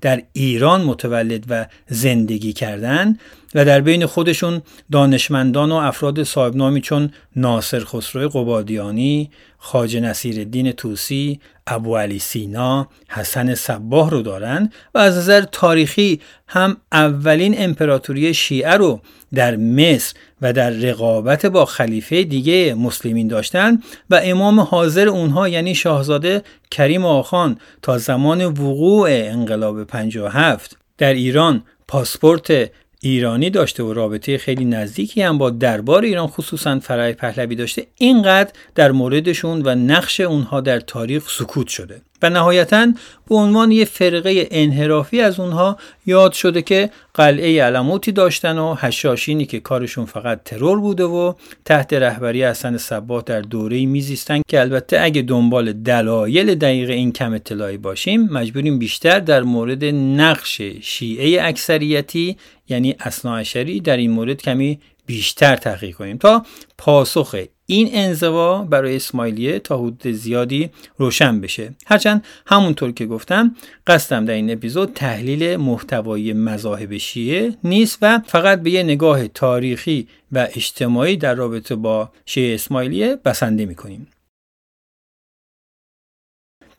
در 0.00 0.23
ایران 0.32 0.85
متولد 0.85 1.44
و 1.49 1.66
زندگی 1.88 2.52
کردن 2.52 3.18
و 3.54 3.64
در 3.64 3.80
بین 3.80 4.07
خودشون 4.07 4.62
دانشمندان 4.92 5.73
و 5.73 5.75
افراد 5.75 6.23
صاحب 6.23 6.57
نامی 6.57 6.80
چون 6.80 7.11
ناصر 7.37 7.85
خسرو 7.85 8.28
قبادیانی، 8.28 9.30
خاج 9.59 9.97
نصیر 9.97 10.38
الدین 10.38 10.73
توسی، 10.73 11.40
ابو 11.66 11.97
علی 11.97 12.19
سینا، 12.19 12.88
حسن 13.09 13.54
صباه 13.54 14.11
رو 14.11 14.23
دارن 14.23 14.73
و 14.95 14.99
از 14.99 15.19
نظر 15.19 15.40
تاریخی 15.40 16.21
هم 16.49 16.76
اولین 16.92 17.54
امپراتوری 17.59 18.35
شیعه 18.35 18.73
رو 18.73 19.00
در 19.35 19.57
مصر 19.57 20.14
و 20.42 20.52
در 20.52 20.71
رقابت 20.71 21.47
با 21.47 21.64
خلیفه 21.64 22.23
دیگه 22.23 22.75
مسلمین 22.75 23.28
داشتن 23.28 23.83
و 24.11 24.21
امام 24.25 24.61
حاضر 24.61 25.09
اونها 25.09 25.49
یعنی 25.49 25.75
شاهزاده 25.75 26.42
کریم 26.71 27.04
آخان 27.04 27.59
تا 27.83 27.99
زمان 27.99 28.45
وقوع 28.45 29.09
انقلاب 29.11 29.85
57 29.85 30.76
در 30.99 31.14
ایران 31.14 31.64
پاسپورت 31.88 32.71
ایرانی 33.02 33.50
داشته 33.50 33.83
و 33.83 33.92
رابطه 33.92 34.38
خیلی 34.38 34.64
نزدیکی 34.64 35.23
هم 35.23 35.38
با 35.38 35.50
دربار 35.50 36.02
ایران 36.02 36.26
خصوصا 36.26 36.78
فرای 36.78 37.12
پهلوی 37.12 37.57
داشته 37.57 37.87
اینقدر 37.97 38.52
در 38.75 38.92
موردشون 38.92 39.62
و 39.64 39.75
نقش 39.75 40.21
اونها 40.21 40.61
در 40.61 40.80
تاریخ 40.80 41.30
سکوت 41.30 41.69
شده. 41.69 42.02
و 42.22 42.30
نهایتا 42.30 42.92
به 43.28 43.34
عنوان 43.34 43.72
یه 43.72 43.84
فرقه 43.84 44.48
انحرافی 44.50 45.20
از 45.20 45.40
اونها 45.40 45.76
یاد 46.06 46.32
شده 46.32 46.62
که 46.62 46.90
قلعه 47.14 47.62
علموتی 47.62 48.12
داشتن 48.12 48.58
و 48.58 48.74
هشاشینی 48.74 49.46
که 49.46 49.60
کارشون 49.60 50.04
فقط 50.04 50.40
ترور 50.44 50.80
بوده 50.80 51.04
و 51.04 51.32
تحت 51.64 51.92
رهبری 51.92 52.44
حسن 52.44 52.76
صباه 52.76 53.22
در 53.26 53.40
دوره 53.40 53.86
میزیستن 53.86 54.40
که 54.48 54.60
البته 54.60 55.00
اگه 55.00 55.22
دنبال 55.22 55.72
دلایل 55.72 56.54
دقیق 56.54 56.90
این 56.90 57.12
کم 57.12 57.32
اطلاعی 57.32 57.76
باشیم 57.76 58.22
مجبوریم 58.22 58.78
بیشتر 58.78 59.18
در 59.18 59.42
مورد 59.42 59.84
نقش 59.84 60.60
شیعه 60.82 61.48
اکثریتی 61.48 62.36
یعنی 62.68 62.96
اصناعشری 63.00 63.80
در 63.80 63.96
این 63.96 64.10
مورد 64.10 64.42
کمی 64.42 64.80
بیشتر 65.06 65.56
تحقیق 65.56 65.96
کنیم 65.96 66.18
تا 66.18 66.46
پاسخ 66.78 67.36
این 67.70 67.88
انزوا 67.92 68.62
برای 68.62 68.96
اسماعیلیه 68.96 69.58
تا 69.58 69.78
حدود 69.78 70.06
زیادی 70.08 70.70
روشن 70.98 71.40
بشه. 71.40 71.74
هرچند 71.86 72.24
همونطور 72.46 72.92
که 72.92 73.06
گفتم 73.06 73.54
قصدم 73.86 74.24
در 74.24 74.34
این 74.34 74.50
اپیزود 74.50 74.92
تحلیل 74.94 75.56
محتوای 75.56 76.32
مذاهب 76.32 76.96
شیعه 76.96 77.54
نیست 77.64 77.98
و 78.02 78.20
فقط 78.26 78.62
به 78.62 78.70
یه 78.70 78.82
نگاه 78.82 79.28
تاریخی 79.28 80.08
و 80.32 80.48
اجتماعی 80.54 81.16
در 81.16 81.34
رابطه 81.34 81.74
با 81.74 82.10
شیعه 82.26 82.54
اسماعیلیه 82.54 83.16
بسنده 83.24 83.66
می‌کنیم. 83.66 84.06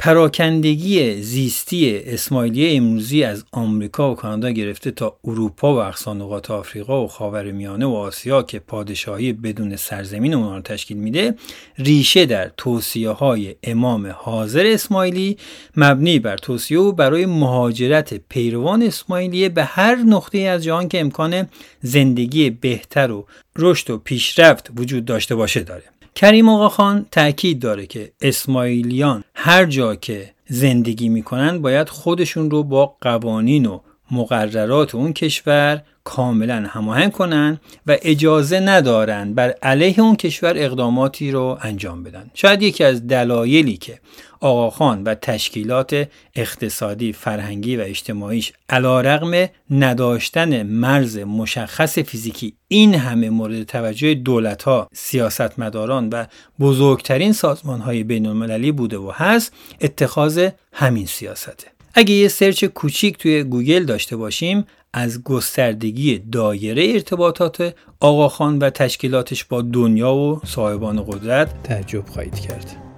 پراکندگی 0.01 1.22
زیستی 1.22 2.01
اسماعیلی 2.05 2.77
امروزی 2.77 3.24
از 3.24 3.46
آمریکا 3.51 4.12
و 4.12 4.15
کانادا 4.15 4.50
گرفته 4.51 4.91
تا 4.91 5.17
اروپا 5.24 5.75
و 5.75 5.77
اقصانقاط 5.77 6.51
آفریقا 6.51 7.03
و 7.03 7.08
خاورمیانه 7.08 7.86
و 7.86 7.93
آسیا 7.93 8.43
که 8.43 8.60
پادشاهی 8.60 9.34
بدون 9.34 9.75
سرزمین 9.75 10.34
اونها 10.34 10.55
رو 10.55 10.62
تشکیل 10.62 10.98
میده 10.98 11.36
ریشه 11.77 12.25
در 12.25 12.51
توصیه 12.58 13.10
های 13.10 13.55
امام 13.63 14.15
حاضر 14.17 14.65
اسماعیلی 14.65 15.38
مبنی 15.77 16.20
بر 16.20 16.38
توصیه 16.38 16.79
و 16.79 16.91
برای 16.91 17.25
مهاجرت 17.25 18.13
پیروان 18.29 18.81
اسماعیلی 18.81 19.50
به 19.50 19.63
هر 19.63 19.96
نقطه 19.96 20.38
از 20.38 20.63
جهان 20.63 20.88
که 20.88 21.00
امکان 21.00 21.48
زندگی 21.81 22.50
بهتر 22.50 23.12
و 23.12 23.25
رشد 23.58 23.89
و 23.89 23.98
پیشرفت 23.98 24.72
وجود 24.75 25.05
داشته 25.05 25.36
باشه 25.36 25.60
داره. 25.60 26.00
کریم 26.15 26.50
آقا 26.50 26.70
خان 26.70 27.06
تأکید 27.12 27.60
داره 27.60 27.86
که 27.86 28.12
اسماعیلیان 28.22 29.24
هر 29.36 29.65
جا 29.65 29.96
که 29.96 30.34
زندگی 30.48 31.10
می‌کنن 31.10 31.62
باید 31.62 31.89
خودشون 31.89 32.51
رو 32.51 32.63
با 32.63 32.96
قوانین 33.01 33.65
و 33.65 33.80
مقررات 34.12 34.96
اون 34.96 35.13
کشور 35.13 35.82
کاملا 36.03 36.65
هماهنگ 36.70 37.12
کنن 37.12 37.60
و 37.88 37.98
اجازه 38.01 38.60
ندارن 38.60 39.34
بر 39.34 39.50
علیه 39.50 40.00
اون 40.00 40.15
کشور 40.15 40.53
اقداماتی 40.58 41.32
رو 41.32 41.58
انجام 41.62 42.03
بدن 42.03 42.32
شاید 42.34 42.62
یکی 42.62 42.84
از 42.84 43.08
دلایلی 43.08 43.77
که 43.77 44.00
آقاخان 44.39 45.03
و 45.03 45.15
تشکیلات 45.15 46.08
اقتصادی، 46.36 47.13
فرهنگی 47.13 47.77
و 47.77 47.82
اجتماعیش 47.82 48.53
علی‌رغم 48.70 49.50
نداشتن 49.72 50.63
مرز 50.63 51.18
مشخص 51.18 52.00
فیزیکی 52.00 52.53
این 52.68 52.96
همه 52.96 53.30
مورد 53.30 53.63
توجه 53.63 54.13
دولت 54.13 54.63
ها، 54.63 54.88
سیاستمداران 54.94 56.10
و 56.10 56.25
بزرگترین 56.60 57.34
سازمان 57.34 57.80
های 57.80 58.03
بین 58.03 58.25
المللی 58.25 58.72
بوده 58.72 58.98
و 58.98 59.12
هست 59.15 59.53
اتخاذ 59.82 60.50
همین 60.74 61.06
سیاسته. 61.06 61.71
اگه 61.95 62.13
یه 62.13 62.27
search 62.27 62.65
کوچیک 62.65 63.17
توی 63.17 63.43
گوگل 63.43 63.83
داشته 63.83 64.15
باشیم 64.15 64.65
از 64.93 65.24
گستردگی 65.24 66.19
دایره 66.31 66.93
ارتباطات 66.93 67.75
آقاخان 68.00 68.60
و 68.60 68.69
تشکیلاتش 68.69 69.43
با 69.43 69.62
دنیا 69.62 70.13
و 70.13 70.41
صاحبان 70.45 71.03
قدرت 71.03 71.63
تعجب 71.63 72.05
خواهید 72.05 72.39
کرد. 72.39 72.90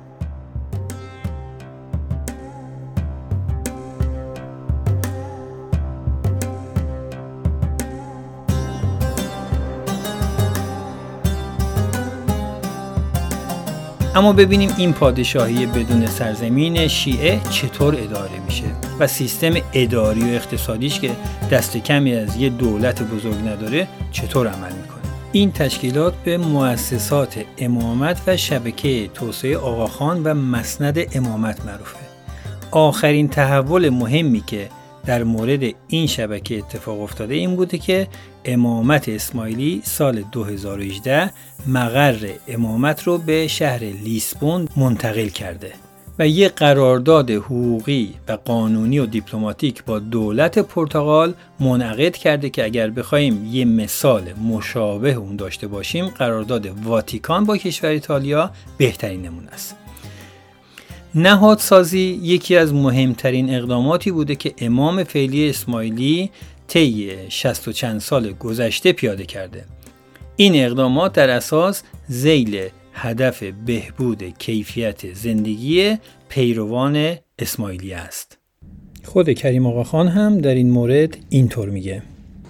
اما 14.15 14.33
ببینیم 14.33 14.69
این 14.77 14.93
پادشاهی 14.93 15.65
بدون 15.65 16.05
سرزمین 16.05 16.87
شیعه 16.87 17.39
چطور 17.49 17.95
اداره 17.99 18.39
میشه 18.45 18.63
و 18.99 19.07
سیستم 19.07 19.53
اداری 19.73 20.21
و 20.21 20.33
اقتصادیش 20.33 20.99
که 20.99 21.11
دست 21.51 21.77
کمی 21.77 22.15
از 22.15 22.35
یه 22.35 22.49
دولت 22.49 23.03
بزرگ 23.03 23.47
نداره 23.47 23.87
چطور 24.11 24.47
عمل 24.47 24.71
می‌کنه. 24.73 25.01
این 25.31 25.51
تشکیلات 25.51 26.13
به 26.23 26.37
مؤسسات 26.37 27.45
امامت 27.57 28.21
و 28.27 28.37
شبکه 28.37 29.07
توسعه 29.13 29.57
آقاخان 29.57 30.23
و 30.23 30.33
مسند 30.33 30.97
امامت 31.15 31.65
معروفه. 31.65 31.99
آخرین 32.71 33.27
تحول 33.27 33.89
مهمی 33.89 34.43
که 34.47 34.69
در 35.05 35.23
مورد 35.23 35.73
این 35.87 36.07
شبکه 36.07 36.57
اتفاق 36.57 37.01
افتاده 37.01 37.33
این 37.33 37.55
بوده 37.55 37.77
که 37.77 38.07
امامت 38.45 39.09
اسماعیلی 39.09 39.81
سال 39.85 40.21
2018 40.21 41.31
مقر 41.67 42.29
امامت 42.47 43.03
رو 43.03 43.17
به 43.17 43.47
شهر 43.47 43.79
لیسبون 43.79 44.67
منتقل 44.77 45.27
کرده 45.27 45.71
و 46.19 46.27
یک 46.27 46.51
قرارداد 46.51 47.31
حقوقی 47.31 48.13
و 48.27 48.31
قانونی 48.31 48.99
و 48.99 49.05
دیپلماتیک 49.05 49.83
با 49.83 49.99
دولت 49.99 50.59
پرتغال 50.59 51.33
منعقد 51.59 52.15
کرده 52.15 52.49
که 52.49 52.63
اگر 52.63 52.89
بخوایم 52.89 53.49
یه 53.51 53.65
مثال 53.65 54.33
مشابه 54.33 55.13
اون 55.13 55.35
داشته 55.35 55.67
باشیم 55.67 56.07
قرارداد 56.07 56.65
واتیکان 56.83 57.45
با 57.45 57.57
کشور 57.57 57.89
ایتالیا 57.89 58.51
بهترین 58.77 59.21
نمونه 59.21 59.51
است. 59.51 59.75
نهادسازی 61.15 62.19
یکی 62.23 62.57
از 62.57 62.73
مهمترین 62.73 63.55
اقداماتی 63.55 64.11
بوده 64.11 64.35
که 64.35 64.53
امام 64.57 65.03
فعلی 65.03 65.49
اسماعیلی 65.49 66.31
طی 66.67 67.15
60 67.29 67.67
و 67.67 67.71
چند 67.71 67.99
سال 67.99 68.33
گذشته 68.33 68.93
پیاده 68.93 69.25
کرده. 69.25 69.65
این 70.35 70.65
اقدامات 70.65 71.13
در 71.13 71.29
اساس 71.29 71.83
زیل 72.07 72.69
هدف 72.93 73.43
بهبود 73.65 74.23
کیفیت 74.37 75.13
زندگی 75.13 75.97
پیروان 76.29 77.15
اسماعیلی 77.39 77.93
است. 77.93 78.37
خود 79.03 79.33
کریم 79.33 79.67
آقا 79.67 79.83
خان 79.83 80.07
هم 80.07 80.37
در 80.37 80.55
این 80.55 80.69
مورد 80.69 81.17
اینطور 81.29 81.69
میگه. 81.69 82.01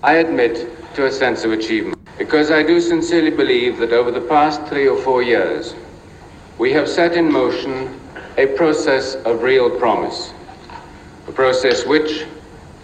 I 0.04 0.16
admit 0.26 0.58
to 0.96 1.06
a 1.06 1.12
sense 1.12 1.46
of 1.46 1.52
achievement 1.52 1.98
because 2.18 2.52
I 2.52 2.62
do 2.64 2.80
sincerely 2.80 3.32
believe 3.32 3.74
that 3.80 3.92
over 3.94 4.12
the 4.12 4.26
past 4.36 4.60
three 4.70 4.88
or 4.88 4.98
four 4.98 5.24
years 5.24 5.74
we 6.60 6.72
have 6.72 6.88
set 6.88 7.14
in 7.16 7.32
motion 7.32 7.90
a 8.38 8.48
process 8.48 9.16
of 9.26 9.44
real 9.44 9.70
promise, 9.70 10.34
a 11.28 11.32
process 11.32 11.86
which, 11.86 12.26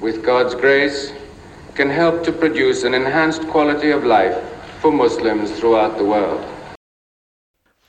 with 0.01 0.23
God's 0.23 0.55
grace, 0.55 1.11
can 1.79 1.89
help 2.03 2.15
to 2.27 2.31
produce 2.43 2.79
an 2.87 2.93
enhanced 3.01 3.43
quality 3.53 3.91
of 3.97 4.01
life 4.17 4.37
for 4.81 4.91
Muslims 5.03 5.47
throughout 5.57 5.93
the 5.97 6.07
world. 6.13 6.41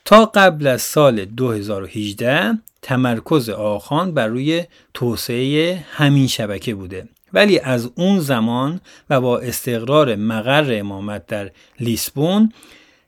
تا 0.04 0.26
قبل 0.26 0.66
از 0.66 0.82
سال 0.82 1.24
2018 1.24 2.58
تمرکز 2.82 3.48
آخان 3.50 4.14
بر 4.14 4.26
روی 4.26 4.64
توسعه 4.94 5.84
همین 5.92 6.26
شبکه 6.26 6.74
بوده 6.74 7.08
ولی 7.32 7.58
از 7.58 7.90
اون 7.94 8.20
زمان 8.20 8.80
و 9.10 9.20
با 9.20 9.38
استقرار 9.38 10.16
مقر 10.16 10.78
امامت 10.78 11.26
در 11.26 11.50
لیسبون 11.80 12.52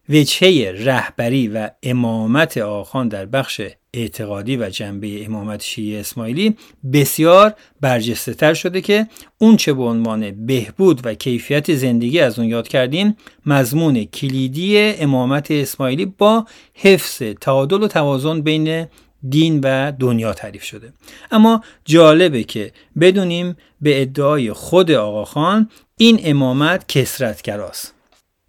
وجهه 0.09 0.75
رهبری 0.79 1.49
و 1.49 1.71
امامت 1.83 2.59
آخان 2.59 3.09
در 3.09 3.27
بخش 3.27 3.61
اعتقادی 3.95 4.57
و 4.57 4.71
جنبه 4.71 5.25
امامت 5.25 5.63
شیعه 5.63 6.01
اسماعیلی 6.01 6.57
بسیار 6.93 7.55
برجسته 7.81 8.35
تر 8.35 8.55
شده 8.55 8.81
که 8.81 9.07
اون 9.39 9.57
چه 9.57 9.73
به 9.73 9.83
عنوان 9.83 10.47
بهبود 10.47 11.01
و 11.07 11.15
کیفیت 11.15 11.75
زندگی 11.75 12.21
از 12.21 12.39
اون 12.39 12.49
یاد 12.49 12.69
کردیم 12.69 13.17
مضمون 13.47 14.05
کلیدی 14.05 14.79
امامت 14.79 15.51
اسماعیلی 15.51 16.07
با 16.07 16.47
حفظ 16.75 17.23
تعادل 17.23 17.83
و 17.83 17.89
توازن 17.89 18.41
بین 18.41 18.87
دین 19.29 19.61
و 19.65 19.93
دنیا 19.93 20.33
تعریف 20.33 20.63
شده. 20.63 20.93
اما 21.31 21.65
جالبه 21.85 22.45
که 22.45 22.73
بدونیم 23.01 23.57
به 23.81 24.03
ادعای 24.03 24.53
خود 24.53 24.91
آقاخان 24.91 25.69
این 25.97 26.21
امامت 26.25 26.89
کسرتگراست 26.89 27.95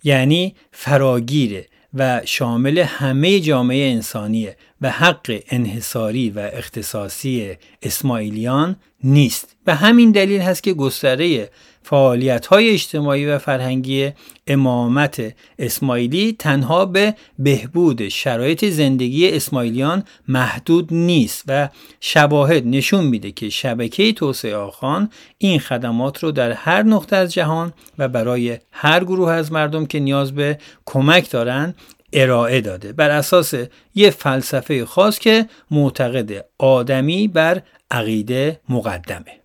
یعنی 0.03 0.55
فراگیره 0.71 1.67
و 1.93 2.21
شامل 2.25 2.77
همه 2.77 3.39
جامعه 3.39 3.91
انسانیه 3.91 4.57
و 4.81 4.89
حق 4.89 5.41
انحصاری 5.49 6.29
و 6.29 6.49
اختصاصی 6.53 7.57
اسماعیلیان 7.81 8.75
نیست. 9.03 9.55
و 9.67 9.75
همین 9.75 10.11
دلیل 10.11 10.41
هست 10.41 10.63
که 10.63 10.73
گستره 10.73 11.49
فعالیت 11.83 12.45
های 12.45 12.69
اجتماعی 12.69 13.25
و 13.25 13.37
فرهنگی 13.37 14.11
امامت 14.47 15.35
اسماعیلی 15.59 16.35
تنها 16.39 16.85
به 16.85 17.15
بهبود 17.39 18.07
شرایط 18.07 18.65
زندگی 18.65 19.29
اسماعیلیان 19.29 20.03
محدود 20.27 20.93
نیست 20.93 21.43
و 21.47 21.69
شواهد 21.99 22.67
نشون 22.67 23.05
میده 23.05 23.31
که 23.31 23.49
شبکه 23.49 24.13
توسعه 24.13 24.55
آخان 24.55 25.09
این 25.37 25.59
خدمات 25.59 26.23
رو 26.23 26.31
در 26.31 26.51
هر 26.51 26.83
نقطه 26.83 27.15
از 27.15 27.33
جهان 27.33 27.73
و 27.97 28.07
برای 28.07 28.57
هر 28.71 29.03
گروه 29.03 29.31
از 29.31 29.51
مردم 29.51 29.85
که 29.85 29.99
نیاز 29.99 30.35
به 30.35 30.57
کمک 30.85 31.29
دارن 31.29 31.73
ارائه 32.13 32.61
داده. 32.61 32.93
بر 32.93 33.09
اساس 33.09 33.53
یه 33.95 34.09
فلسفه 34.09 34.85
خاص 34.85 35.19
که 35.19 35.45
معتقد 35.71 36.45
آدمی 36.57 37.27
بر 37.27 37.61
عقیده 37.91 38.59
مقدمه. 38.69 39.42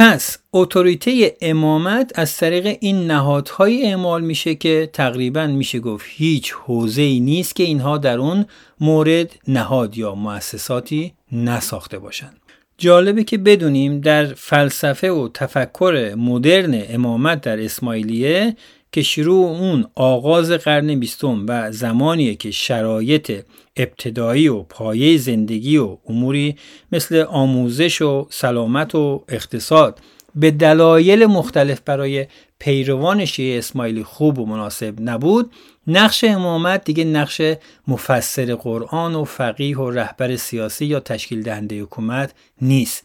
پس 0.00 0.38
اتوریته 0.52 1.36
امامت 1.40 2.12
از 2.14 2.36
طریق 2.36 2.76
این 2.80 3.06
نهادهای 3.06 3.86
اعمال 3.86 4.22
میشه 4.22 4.54
که 4.54 4.90
تقریبا 4.92 5.46
میشه 5.46 5.80
گفت 5.80 6.06
هیچ 6.08 6.52
حوزه 6.52 7.02
ای 7.02 7.20
نیست 7.20 7.56
که 7.56 7.62
اینها 7.62 7.98
در 7.98 8.18
اون 8.18 8.46
مورد 8.80 9.36
نهاد 9.48 9.98
یا 9.98 10.14
مؤسساتی 10.14 11.12
نساخته 11.32 11.98
باشند. 11.98 12.36
جالبه 12.78 13.24
که 13.24 13.38
بدونیم 13.38 14.00
در 14.00 14.24
فلسفه 14.24 15.10
و 15.10 15.28
تفکر 15.34 16.14
مدرن 16.18 16.82
امامت 16.88 17.40
در 17.40 17.64
اسماعیلیه 17.64 18.56
که 18.92 19.02
شروع 19.02 19.46
اون 19.46 19.84
آغاز 19.94 20.50
قرن 20.50 20.94
بیستم 21.00 21.46
و 21.48 21.72
زمانیه 21.72 22.34
که 22.34 22.50
شرایط 22.50 23.44
ابتدایی 23.76 24.48
و 24.48 24.62
پایه 24.62 25.18
زندگی 25.18 25.76
و 25.76 25.96
اموری 26.08 26.56
مثل 26.92 27.24
آموزش 27.28 28.02
و 28.02 28.26
سلامت 28.30 28.94
و 28.94 29.24
اقتصاد 29.28 30.00
به 30.34 30.50
دلایل 30.50 31.26
مختلف 31.26 31.80
برای 31.84 32.26
پیروان 32.58 33.24
شیعه 33.24 33.58
اسماعیلی 33.58 34.04
خوب 34.04 34.38
و 34.38 34.46
مناسب 34.46 34.94
نبود 35.00 35.52
نقش 35.86 36.24
امامت 36.24 36.84
دیگه 36.84 37.04
نقش 37.04 37.40
مفسر 37.88 38.54
قرآن 38.54 39.14
و 39.14 39.24
فقیه 39.24 39.78
و 39.78 39.90
رهبر 39.90 40.36
سیاسی 40.36 40.86
یا 40.86 41.00
تشکیل 41.00 41.42
دهنده 41.42 41.80
حکومت 41.80 42.34
نیست 42.62 43.04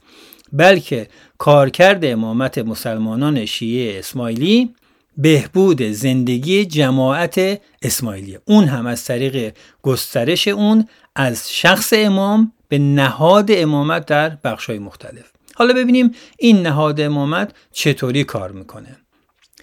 بلکه 0.54 1.08
کارکرد 1.38 2.06
امامت 2.06 2.58
مسلمانان 2.58 3.46
شیعه 3.46 4.00
اسماعیلی 4.00 4.74
بهبود 5.18 5.82
زندگی 5.82 6.66
جماعت 6.66 7.62
اسماعیلیه. 7.82 8.42
اون 8.46 8.64
هم 8.64 8.88
از 8.88 9.06
طریق 9.06 9.54
گسترش 9.82 10.48
اون 10.48 10.88
از 11.16 11.54
شخص 11.54 11.94
امام 11.96 12.52
به 12.68 12.78
نهاد 12.78 13.48
امامت 13.52 14.06
در 14.06 14.30
بخشهای 14.30 14.80
مختلف. 14.80 15.32
حالا 15.56 15.74
ببینیم 15.74 16.12
این 16.40 16.62
نهاد 16.62 17.02
امامت 17.02 17.52
چطوری 17.72 18.24
کار 18.24 18.52
می‌کنه. 18.52 18.98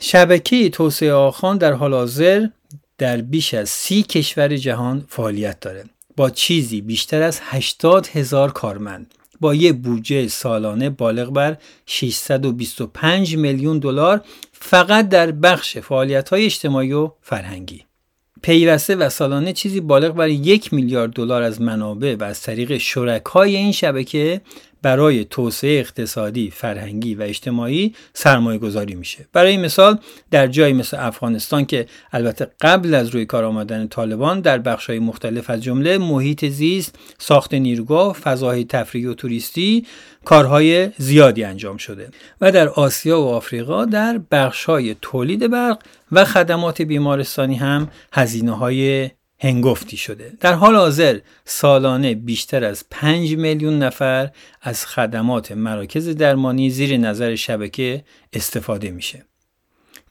شبکه 0.01 0.69
توسعه 0.69 1.13
آخان 1.13 1.59
در 1.59 1.73
حال 1.73 1.95
حاضر 1.95 2.47
در 2.99 3.17
بیش 3.17 3.55
از 3.55 3.69
سی 3.69 4.03
کشور 4.03 4.57
جهان 4.57 5.05
فعالیت 5.09 5.61
داره. 5.61 5.85
با 6.17 6.31
چیزی 6.31 6.81
بیشتر 6.81 7.23
از 7.23 7.41
80 7.43 8.07
هزار 8.07 8.53
کارمند. 8.53 9.15
با 9.41 9.55
یه 9.55 9.73
بودجه 9.73 10.29
سالانه 10.29 10.91
بالغ 10.91 11.31
بر 11.31 11.57
625 11.87 13.37
میلیون 13.37 13.79
دلار 13.79 14.25
فقط 14.53 15.09
در 15.09 15.33
بخش 15.33 15.79
فعالیت 15.79 16.29
های 16.29 16.45
اجتماعی 16.45 16.93
و 16.93 17.11
فرهنگی. 17.23 17.85
پیوسته 18.43 18.97
و 18.97 19.09
سالانه 19.09 19.53
چیزی 19.53 19.81
بالغ 19.81 20.15
بر 20.15 20.29
یک 20.29 20.73
میلیارد 20.73 21.13
دلار 21.13 21.43
از 21.43 21.61
منابع 21.61 22.17
و 22.21 22.25
از 22.25 22.43
طریق 22.43 22.77
شرکای 22.77 23.57
این 23.57 23.73
شبکه 23.73 24.41
برای 24.83 25.25
توسعه 25.25 25.81
اقتصادی، 25.81 26.51
فرهنگی 26.51 27.15
و 27.15 27.23
اجتماعی 27.23 27.95
سرمایه 28.15 28.59
گذاری 28.59 28.95
میشه. 28.95 29.27
برای 29.33 29.57
مثال 29.57 29.99
در 30.31 30.47
جایی 30.47 30.73
مثل 30.73 30.97
افغانستان 31.01 31.67
که 31.67 31.87
البته 32.13 32.51
قبل 32.61 32.95
از 32.95 33.09
روی 33.09 33.27
کار 33.27 33.45
آمدن 33.45 33.89
طالبان 33.89 34.41
در 34.41 34.59
بخشهای 34.59 34.99
مختلف 34.99 35.51
از 35.51 35.63
جمله 35.63 35.99
محیط 35.99 36.45
زیست، 36.45 36.95
ساخت 37.19 37.55
نیروگاه، 37.55 38.15
فضاهای 38.15 38.65
تفریحی 38.65 39.07
و 39.07 39.15
توریستی 39.15 39.87
کارهای 40.25 40.91
زیادی 40.99 41.45
انجام 41.45 41.77
شده 41.77 42.09
و 42.41 42.53
در 42.53 42.69
آسیا 42.69 43.21
و 43.21 43.29
آفریقا 43.29 43.85
در 43.85 44.21
بخشهای 44.31 44.97
تولید 45.03 45.51
برق 45.51 45.79
و 46.13 46.25
خدمات 46.25 46.83
بیمارستانی 46.83 47.55
هم 47.55 47.89
هزینه 48.13 48.57
های 48.57 49.11
هنگفتی 49.41 49.97
شده. 49.97 50.33
در 50.41 50.53
حال 50.53 50.77
حاضر 50.77 51.19
سالانه 51.45 52.15
بیشتر 52.15 52.65
از 52.65 52.85
5 52.91 53.37
میلیون 53.37 53.79
نفر 53.79 54.31
از 54.63 54.87
خدمات 54.87 55.53
مراکز 55.53 56.09
درمانی 56.09 56.71
زیر 56.71 56.97
نظر 56.97 57.35
شبکه 57.35 58.05
استفاده 58.33 58.91
میشه. 58.91 59.25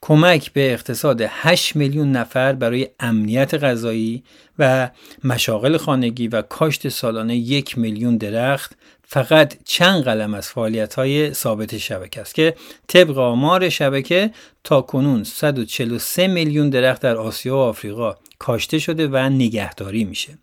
کمک 0.02 0.52
به 0.52 0.72
اقتصاد 0.72 1.22
8 1.28 1.76
میلیون 1.76 2.12
نفر 2.12 2.52
برای 2.52 2.88
امنیت 3.00 3.54
غذایی 3.54 4.24
و 4.58 4.90
مشاغل 5.24 5.76
خانگی 5.76 6.28
و 6.28 6.42
کاشت 6.42 6.88
سالانه 6.88 7.36
یک 7.36 7.78
میلیون 7.78 8.16
درخت 8.16 8.76
فقط 9.04 9.56
چند 9.64 10.04
قلم 10.04 10.34
از 10.34 10.48
فعالیت 10.48 10.94
های 10.94 11.34
ثابت 11.34 11.78
شبکه 11.78 12.20
است 12.20 12.34
که 12.34 12.54
طبق 12.86 13.18
آمار 13.18 13.68
شبکه 13.68 14.30
تا 14.64 14.82
کنون 14.82 15.24
143 15.24 16.26
میلیون 16.26 16.70
درخت 16.70 17.02
در 17.02 17.16
آسیا 17.16 17.56
و 17.56 17.58
آفریقا 17.58 18.16
کاشته 18.40 18.78
شده 18.78 19.08
و 19.08 19.16
نگهداری 19.16 20.04
میشه 20.04 20.38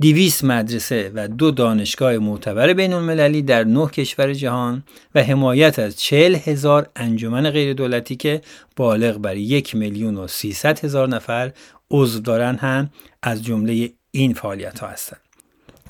200 0.00 0.44
مدرسه 0.44 1.10
و 1.14 1.28
دو 1.28 1.50
دانشگاه 1.50 2.18
معتبر 2.18 2.72
بین 2.72 2.92
المللی 2.92 3.42
در 3.42 3.64
نه 3.64 3.88
کشور 3.88 4.32
جهان 4.32 4.82
و 5.14 5.22
حمایت 5.22 5.78
از 5.78 5.96
40 5.96 6.34
هزار 6.34 6.90
انجمن 6.96 7.50
غیر 7.50 7.74
دولتی 7.74 8.16
که 8.16 8.40
بالغ 8.76 9.18
بر 9.18 9.36
یک 9.36 9.74
میلیون 9.74 10.16
و 10.16 10.26
300 10.26 10.84
هزار 10.84 11.08
نفر 11.08 11.52
عضو 11.90 12.20
دارن 12.20 12.56
هم 12.56 12.90
از 13.22 13.44
جمله 13.44 13.92
این 14.10 14.34
فعالیت 14.34 14.78
ها 14.78 14.88
هستند. 14.88 15.23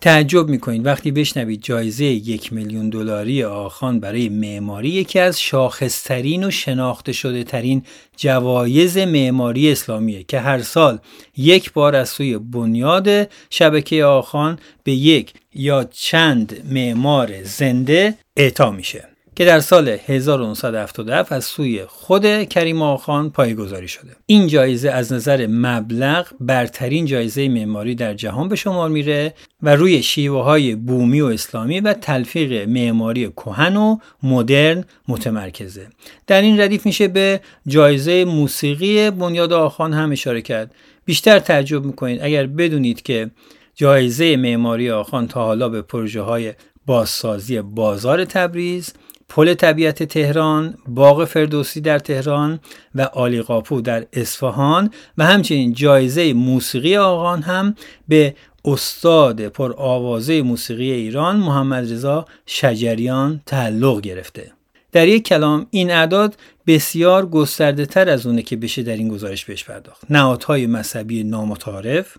تعجب 0.00 0.48
می‌کنید. 0.48 0.87
وقتی 0.87 1.11
بشنوید 1.11 1.62
جایزه 1.62 2.04
یک 2.04 2.52
میلیون 2.52 2.88
دلاری 2.88 3.44
آخان 3.44 4.00
برای 4.00 4.28
معماری 4.28 4.88
یکی 4.88 5.18
از 5.18 5.40
شاخصترین 5.40 6.44
و 6.44 6.50
شناخته 6.50 7.12
شده 7.12 7.44
ترین 7.44 7.83
جوایز 8.16 8.98
معماری 8.98 9.72
اسلامیه 9.72 10.22
که 10.22 10.40
هر 10.40 10.62
سال 10.62 10.98
یک 11.37 11.72
بار 11.72 11.96
از 11.96 12.09
سوی 12.09 12.38
بنیاد 12.38 13.09
شبکه 13.50 14.04
آخان 14.04 14.59
به 14.85 14.92
یک 14.92 15.33
یا 15.54 15.85
چند 15.85 16.62
معمار 16.70 17.42
زنده 17.42 18.14
اعطا 18.37 18.70
میشه. 18.70 19.13
که 19.37 19.44
در 19.44 19.61
سال 19.61 19.88
1977 19.88 21.33
از 21.33 21.44
سوی 21.44 21.85
خود 21.87 22.44
کریم 22.44 22.83
آخان 22.83 23.31
پایگذاری 23.31 23.88
شده. 23.88 24.16
این 24.27 24.47
جایزه 24.47 24.90
از 24.90 25.12
نظر 25.12 25.47
مبلغ 25.47 26.27
برترین 26.40 27.07
جایزه 27.07 27.49
معماری 27.49 27.94
در 27.94 28.14
جهان 28.14 28.49
به 28.49 28.57
شمار 28.57 28.88
میره 28.88 29.35
و 29.62 29.77
روی 29.77 30.03
شیوه 30.03 30.42
های 30.42 30.75
بومی 30.75 31.20
و 31.20 31.27
اسلامی 31.27 31.81
و 31.81 31.92
تلفیق 31.92 32.68
معماری 32.68 33.29
کهن 33.29 33.77
و 33.77 33.97
مدرن 34.23 34.85
متمرکزه. 35.09 35.87
در 36.27 36.42
این 36.42 36.61
ردیف 36.61 36.87
میشه 36.87 37.09
به 37.09 37.40
جایزه 37.66 38.25
موسیقی 38.25 39.11
بنیاد 39.11 39.53
آخان 39.53 39.92
هم 39.92 40.12
اشاره 40.12 40.42
کرد. 40.42 40.75
بیشتر 41.05 41.38
تعجب 41.38 41.85
می‌کنید 41.85 42.20
اگر 42.23 42.47
بدونید 42.47 43.03
که 43.03 43.31
جایزه 43.75 44.37
معماری 44.37 44.90
آخان 44.90 45.29
تا 45.29 45.44
حالا 45.44 45.68
به 45.68 45.83
پروژه 45.83 46.20
های 46.20 46.53
بازسازی 46.87 47.61
بازار 47.61 48.25
تبریز 48.25 48.92
پل 49.35 49.55
طبیعت 49.55 50.03
تهران، 50.03 50.75
باغ 50.88 51.25
فردوسی 51.25 51.81
در 51.81 51.99
تهران 51.99 52.61
و 52.94 53.03
آلیقاپو 53.03 53.81
در 53.81 54.07
اصفهان 54.12 54.90
و 55.18 55.25
همچنین 55.25 55.73
جایزه 55.73 56.33
موسیقی 56.33 56.97
آقان 56.97 57.42
هم 57.42 57.75
به 58.09 58.35
استاد 58.64 59.49
پر 59.49 59.75
آوازه 59.77 60.42
موسیقی 60.42 60.92
ایران 60.92 61.37
محمد 61.37 61.92
رضا 61.92 62.27
شجریان 62.47 63.40
تعلق 63.47 64.01
گرفته. 64.01 64.53
در 64.92 65.09
یک 65.09 65.25
کلام 65.25 65.66
این 65.70 65.90
اعداد 65.90 66.37
بسیار 66.66 67.27
گسترده 67.27 67.87
تر 67.87 68.09
از 68.09 68.27
اونه 68.27 68.42
که 68.42 68.57
بشه 68.57 68.83
در 68.83 68.97
این 68.97 69.09
گزارش 69.09 69.44
بهش 69.44 69.64
پرداخت. 69.64 70.11
نهادهای 70.11 70.66
مذهبی 70.66 71.25
نامتعارف، 71.25 72.16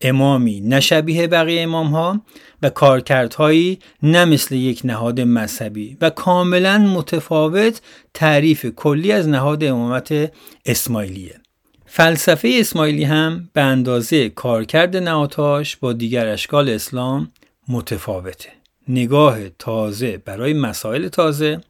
امامی 0.00 0.60
نه 0.60 0.80
شبیه 0.80 1.26
بقیه 1.26 1.62
امام 1.62 1.86
ها 1.86 2.20
و 2.62 2.70
کارکردهایی 2.70 3.78
نه 4.02 4.24
مثل 4.24 4.54
یک 4.54 4.80
نهاد 4.84 5.20
مذهبی 5.20 5.96
و 6.00 6.10
کاملا 6.10 6.78
متفاوت 6.78 7.80
تعریف 8.14 8.66
کلی 8.66 9.12
از 9.12 9.28
نهاد 9.28 9.64
امامت 9.64 10.32
اسماعیلیه. 10.66 11.40
فلسفه 11.86 12.56
اسماعیلی 12.60 13.04
هم 13.04 13.48
به 13.52 13.60
اندازه 13.60 14.28
کارکرد 14.28 14.96
نهادهاش 14.96 15.76
با 15.76 15.92
دیگر 15.92 16.26
اشکال 16.26 16.68
اسلام 16.68 17.30
متفاوته. 17.68 18.48
نگاه 18.88 19.48
تازه 19.48 20.16
برای 20.24 20.52
مسائل 20.52 21.08
تازه 21.08 21.60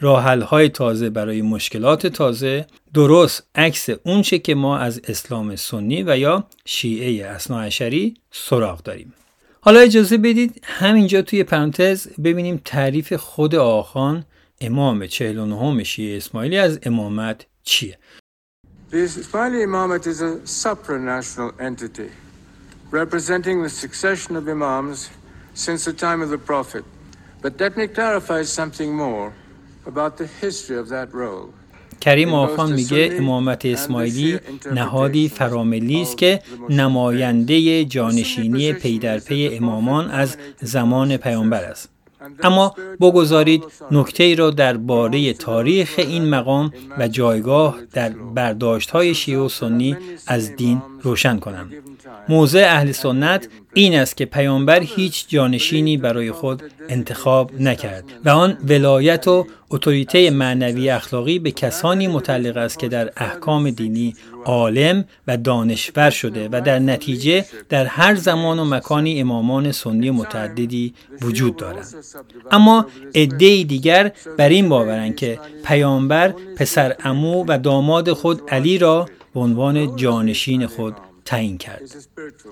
راحل 0.00 0.42
های 0.42 0.68
تازه 0.68 1.10
برای 1.10 1.42
مشکلات 1.42 2.06
تازه 2.06 2.66
درست 2.94 3.42
عکس 3.54 3.88
اونچه 4.04 4.38
که 4.38 4.54
ما 4.54 4.78
از 4.78 5.00
اسلام 5.08 5.56
سنی 5.56 6.02
و 6.02 6.18
یا 6.18 6.46
شیعه 6.64 7.26
اصناعشری 7.26 8.14
سراغ 8.30 8.82
داریم. 8.82 9.14
حالا 9.60 9.80
اجازه 9.80 10.18
بدید 10.18 10.60
همینجا 10.64 11.22
توی 11.22 11.44
پرانتز 11.44 12.08
ببینیم 12.24 12.60
تعریف 12.64 13.12
خود 13.12 13.54
آخان 13.54 14.24
امام 14.60 15.06
49 15.06 15.84
شیعه 15.84 16.16
اسماعیلی 16.16 16.58
از 16.58 16.78
امامت 16.82 17.46
چیه؟ 17.62 17.98
The 18.90 18.96
Ismaili 19.06 19.62
Imamate 19.68 20.06
is 20.08 20.20
a 20.20 20.32
supranational 20.64 21.50
entity 21.60 22.10
representing 22.90 23.62
the 23.62 23.68
succession 23.68 24.34
of 24.36 24.48
Imams 24.48 25.10
since 25.54 25.84
the 25.84 25.92
time 25.92 26.20
of 26.22 26.30
the 26.30 26.38
Prophet. 26.38 26.84
But 27.42 27.52
let 27.60 27.76
me 27.76 27.86
clarify 27.86 28.42
something 28.42 28.90
more. 28.92 29.32
About 29.86 30.16
the 30.16 30.26
history 30.42 30.76
of 30.78 30.88
that 30.88 31.12
role. 31.12 31.52
کریم 32.00 32.34
آخان 32.34 32.72
میگه 32.72 33.10
امامت 33.12 33.66
اسماعیلی 33.66 34.38
نهادی 34.74 35.28
فراملی 35.28 36.02
است 36.02 36.18
که 36.18 36.42
نماینده 36.70 37.84
جانشینی 37.84 38.72
پی 38.72 38.98
در 38.98 39.18
پی 39.18 39.48
امامان 39.52 40.10
از 40.10 40.36
زمان 40.60 41.16
پیامبر 41.16 41.64
است. 41.64 41.88
اما 42.42 42.74
بگذارید 43.00 43.64
نکته 43.90 44.24
ای 44.24 44.34
را 44.34 44.50
درباره 44.50 45.32
تاریخ 45.32 45.94
این 45.98 46.24
مقام 46.24 46.72
و 46.98 47.08
جایگاه 47.08 47.78
در 47.92 48.08
برداشت 48.08 48.90
های 48.90 49.14
شیعه 49.14 49.38
و 49.38 49.48
سنی 49.48 49.96
از 50.26 50.56
دین 50.56 50.82
روشن 51.02 51.38
کنم. 51.38 51.70
موضع 52.28 52.66
اهل 52.70 52.92
سنت 52.92 53.48
این 53.74 53.94
است 53.94 54.16
که 54.16 54.24
پیامبر 54.24 54.80
هیچ 54.80 55.28
جانشینی 55.28 55.96
برای 55.96 56.32
خود 56.32 56.62
انتخاب 56.88 57.60
نکرد 57.60 58.04
و 58.24 58.28
آن 58.28 58.58
ولایت 58.68 59.28
و 59.28 59.46
اتوریته 59.70 60.30
معنوی 60.30 60.90
اخلاقی 60.90 61.38
به 61.38 61.50
کسانی 61.50 62.08
متعلق 62.08 62.56
است 62.56 62.78
که 62.78 62.88
در 62.88 63.10
احکام 63.16 63.70
دینی 63.70 64.14
عالم 64.44 65.04
و 65.26 65.36
دانشور 65.36 66.10
شده 66.10 66.48
و 66.52 66.60
در 66.60 66.78
نتیجه 66.78 67.44
در 67.68 67.86
هر 67.86 68.14
زمان 68.14 68.58
و 68.58 68.64
مکانی 68.64 69.20
امامان 69.20 69.72
سنی 69.72 70.10
متعددی 70.10 70.94
وجود 71.22 71.56
دارند. 71.56 71.94
اما 72.50 72.86
عده 73.14 73.62
دیگر 73.62 74.12
بر 74.38 74.48
این 74.48 74.68
باورند 74.68 75.16
که 75.16 75.38
پیامبر 75.64 76.34
پسر 76.56 76.96
امو 77.04 77.44
و 77.48 77.58
داماد 77.58 78.12
خود 78.12 78.42
علی 78.50 78.78
را 78.78 79.06
به 79.34 79.40
عنوان 79.40 79.96
جانشین 79.96 80.66
خود 80.66 80.96
تعیین 81.24 81.58
کرد. 81.58 81.82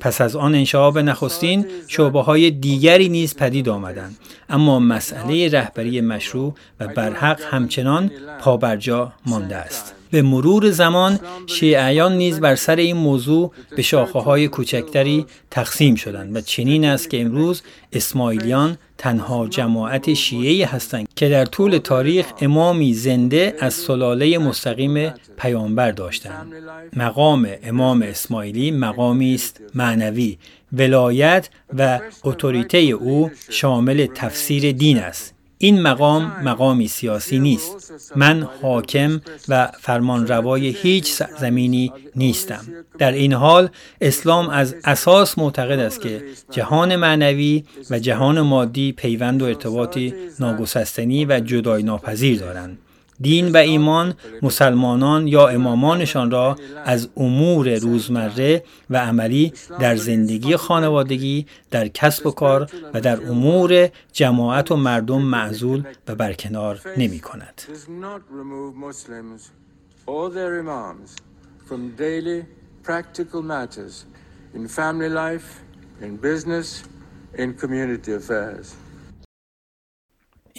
پس 0.00 0.20
از 0.20 0.36
آن 0.36 0.54
انشعاب 0.54 0.98
نخستین 0.98 1.66
شعبه 1.86 2.22
های 2.22 2.50
دیگری 2.50 3.08
نیز 3.08 3.36
پدید 3.36 3.68
آمدند. 3.68 4.16
اما 4.48 4.78
مسئله 4.78 5.48
رهبری 5.48 6.00
مشروع 6.00 6.54
و 6.80 6.88
برحق 6.88 7.40
همچنان 7.40 8.10
پابرجا 8.40 9.12
مانده 9.26 9.56
است. 9.56 9.94
به 10.10 10.22
مرور 10.22 10.70
زمان 10.70 11.20
شیعیان 11.46 12.16
نیز 12.16 12.40
بر 12.40 12.54
سر 12.54 12.76
این 12.76 12.96
موضوع 12.96 13.52
به 13.76 13.82
شاخه 13.82 14.18
های 14.18 14.48
کوچکتری 14.48 15.26
تقسیم 15.50 15.94
شدند 15.94 16.36
و 16.36 16.40
چنین 16.40 16.84
است 16.84 17.10
که 17.10 17.20
امروز 17.20 17.62
اسماعیلیان 17.92 18.78
تنها 18.98 19.48
جماعت 19.48 20.14
شیعه 20.14 20.66
هستند 20.66 21.08
که 21.16 21.28
در 21.28 21.44
طول 21.44 21.78
تاریخ 21.78 22.26
امامی 22.40 22.94
زنده 22.94 23.54
از 23.60 23.74
سلاله 23.74 24.38
مستقیم 24.38 25.14
پیامبر 25.38 25.90
داشتند. 25.90 26.52
مقام 26.96 27.48
امام 27.62 28.02
اسماعیلی 28.02 28.70
مقامی 28.70 29.34
است 29.34 29.60
معنوی 29.74 30.38
ولایت 30.72 31.48
و 31.78 32.00
اتوریته 32.24 32.78
او 32.78 33.30
شامل 33.50 34.06
تفسیر 34.14 34.72
دین 34.72 34.98
است. 34.98 35.37
این 35.58 35.82
مقام 35.82 36.32
مقامی 36.44 36.88
سیاسی 36.88 37.38
نیست. 37.38 37.92
من 38.16 38.48
حاکم 38.62 39.20
و 39.48 39.68
فرمانروای 39.80 40.68
هیچ 40.68 41.22
زمینی 41.40 41.92
نیستم. 42.16 42.64
در 42.98 43.12
این 43.12 43.32
حال 43.32 43.68
اسلام 44.00 44.48
از 44.48 44.74
اساس 44.84 45.38
معتقد 45.38 45.78
است 45.78 46.00
که 46.00 46.22
جهان 46.50 46.96
معنوی 46.96 47.64
و 47.90 47.98
جهان 47.98 48.40
مادی 48.40 48.92
پیوند 48.92 49.42
و 49.42 49.44
ارتباطی 49.44 50.14
ناگسستنی 50.40 51.24
و 51.24 51.40
جدای 51.40 51.82
ناپذیر 51.82 52.38
دارند. 52.40 52.78
دین 53.20 53.52
و 53.52 53.56
ایمان 53.56 54.14
مسلمانان 54.42 55.28
یا 55.28 55.48
امامانشان 55.48 56.30
را 56.30 56.56
از 56.84 57.08
امور 57.16 57.78
روزمره 57.78 58.64
و 58.90 58.96
عملی 58.96 59.52
در 59.80 59.96
زندگی 59.96 60.56
خانوادگی، 60.56 61.46
در 61.70 61.88
کسب 61.88 62.26
و 62.26 62.30
کار 62.30 62.70
و 62.94 63.00
در 63.00 63.28
امور 63.30 63.88
جماعت 64.12 64.70
و 64.70 64.76
مردم 64.76 65.22
معزول 65.22 65.82
و 66.08 66.14
برکنار 66.14 66.80
نمی 66.96 67.20
کند. 67.20 67.62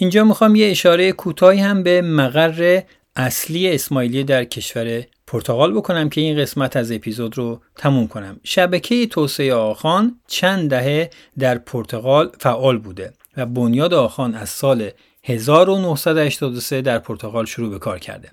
اینجا 0.00 0.24
می‌خوام 0.24 0.54
یه 0.54 0.70
اشاره 0.70 1.12
کوتاهی 1.12 1.60
هم 1.60 1.82
به 1.82 2.02
مقر 2.02 2.82
اصلی 3.16 3.74
اسماعیلی 3.74 4.24
در 4.24 4.44
کشور 4.44 5.02
پرتغال 5.26 5.72
بکنم 5.72 6.08
که 6.08 6.20
این 6.20 6.38
قسمت 6.38 6.76
از 6.76 6.92
اپیزود 6.92 7.38
رو 7.38 7.60
تموم 7.76 8.08
کنم. 8.08 8.40
شبکه 8.44 9.06
توسعه 9.06 9.54
آخان 9.54 10.20
چند 10.26 10.70
دهه 10.70 11.10
در 11.38 11.58
پرتغال 11.58 12.30
فعال 12.38 12.78
بوده 12.78 13.12
و 13.36 13.46
بنیاد 13.46 13.94
آخان 13.94 14.34
از 14.34 14.48
سال 14.48 14.90
1983 15.24 16.82
در 16.82 16.98
پرتغال 16.98 17.44
شروع 17.44 17.70
به 17.70 17.78
کار 17.78 17.98
کرده. 17.98 18.30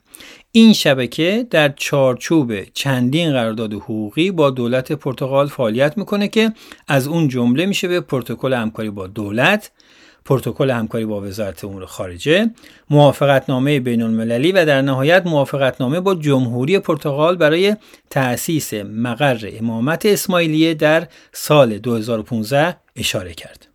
این 0.51 0.73
شبکه 0.73 1.47
در 1.49 1.69
چارچوب 1.69 2.63
چندین 2.63 3.31
قرارداد 3.31 3.73
حقوقی 3.73 4.31
با 4.31 4.49
دولت 4.49 4.91
پرتغال 4.91 5.47
فعالیت 5.47 5.97
می‌کنه 5.97 6.27
که 6.27 6.53
از 6.87 7.07
اون 7.07 7.27
جمله 7.27 7.65
میشه 7.65 7.87
به 7.87 8.01
پروتکل 8.01 8.53
همکاری 8.53 8.89
با 8.89 9.07
دولت 9.07 9.71
پروتکل 10.27 10.69
همکاری 10.69 11.05
با 11.05 11.21
وزارت 11.21 11.63
امور 11.63 11.85
خارجه، 11.85 12.49
موافقتنامه 12.89 13.79
بین 13.79 14.01
المللی 14.01 14.51
و 14.51 14.65
در 14.65 14.81
نهایت 14.81 15.25
موافقتنامه 15.25 15.99
با 15.99 16.15
جمهوری 16.15 16.79
پرتغال 16.79 17.35
برای 17.35 17.75
تأسیس 18.09 18.73
مقر 18.73 19.49
امامت 19.59 20.05
اسماعیلیه 20.05 20.73
در 20.73 21.07
سال 21.33 21.77
2015 21.77 22.77
اشاره 22.95 23.33
کرد. 23.33 23.67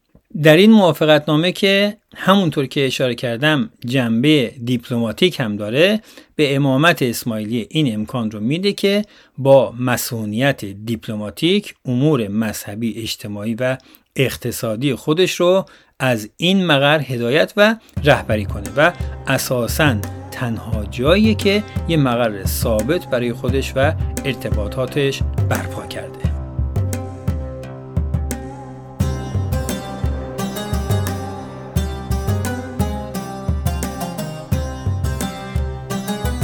در 0.43 0.57
این 0.57 0.71
موافقتنامه 0.71 1.53
که 1.53 1.97
همونطور 2.17 2.67
که 2.67 2.87
اشاره 2.87 3.15
کردم 3.15 3.71
جنبه 3.87 4.55
دیپلماتیک 4.65 5.41
هم 5.41 5.57
داره 5.57 6.01
به 6.37 6.57
امامت 6.57 7.03
اسماعیلی 7.03 7.67
این 7.71 7.95
امکان 7.95 8.31
رو 8.31 8.41
میده 8.41 8.73
که 8.73 9.05
با 9.39 9.75
مسئولیت 9.79 10.65
دیپلماتیک 10.65 11.75
امور 11.85 12.29
مذهبی 12.29 13.03
اجتماعی 13.03 13.55
و 13.55 13.77
اقتصادی 14.17 14.95
خودش 14.95 15.41
رو 15.41 15.65
از 16.03 16.29
این 16.37 16.67
مقر 16.67 17.01
هدایت 17.01 17.53
و 17.57 17.77
رهبری 18.05 18.45
کنه 18.45 18.71
و 18.77 18.93
اساساً 19.27 19.97
تنها 20.31 20.85
جایی 20.85 21.35
که 21.35 21.63
یه 21.89 21.97
مقر 21.97 22.45
ثابت 22.45 23.07
برای 23.07 23.33
خودش 23.33 23.73
و 23.77 23.93
ارتباطاتش 24.25 25.23
برپا 25.49 25.87
کرده. 25.87 26.33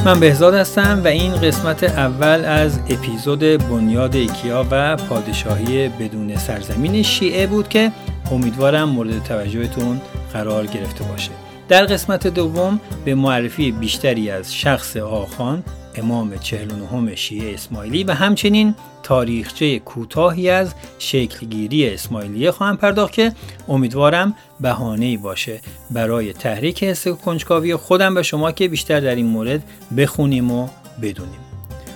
من 0.05 0.21
بهزاد 0.21 0.55
هستم 0.55 1.01
و 1.05 1.07
این 1.07 1.35
قسمت 1.35 1.85
اول 1.85 2.45
از 2.45 2.79
اپیزود 2.79 3.41
بنیاد 3.41 4.17
ایکیا 4.17 4.67
و 4.71 4.97
پادشاهی 4.97 5.89
بدون 5.89 6.37
سرزمین 6.37 7.03
شیعه 7.03 7.47
بود 7.47 7.69
که 7.69 7.93
امیدوارم 8.33 8.89
مورد 8.89 9.23
توجهتون 9.23 10.01
قرار 10.33 10.67
گرفته 10.67 11.05
باشه. 11.05 11.31
در 11.69 11.85
قسمت 11.85 12.27
دوم 12.27 12.81
به 13.05 13.15
معرفی 13.15 13.73
بیشتری 13.73 14.31
از 14.31 14.55
شخص 14.55 14.97
آخان 14.97 15.63
امام 15.95 16.37
49 16.37 17.15
شیعه 17.15 17.55
اسماعیلی 17.55 18.05
و 18.05 18.13
همچنین 18.13 18.75
تاریخچه 19.03 19.79
کوتاهی 19.79 20.51
از 20.51 20.75
شکلگیری 20.99 21.91
اسماعیلیه 21.91 22.51
خواهم 22.51 22.77
پرداخت 22.77 23.13
که 23.13 23.33
امیدوارم 23.69 24.35
بهانه‌ای 24.61 25.17
باشه. 25.17 25.61
برای 25.91 26.33
تحریک 26.33 26.85
حس 26.85 27.09
کنجکاوی 27.09 27.77
خودم 27.77 28.17
و 28.17 28.23
شما 28.23 28.53
که 28.53 28.69
بیشتر 28.69 29.01
در 29.01 29.15
این 29.15 29.27
مورد 29.27 29.63
بخونیم 29.97 30.51
و 30.51 30.69
بدونیم. 31.03 31.41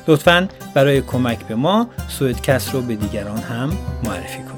لطفا 0.08 0.48
برای 0.74 1.00
کمک 1.00 1.38
به 1.38 1.54
ما 1.54 1.86
سویدکست 2.08 2.74
رو 2.74 2.80
به 2.80 2.96
دیگران 2.96 3.38
هم 3.38 3.72
معرفی 4.04 4.38
کنید. 4.38 4.51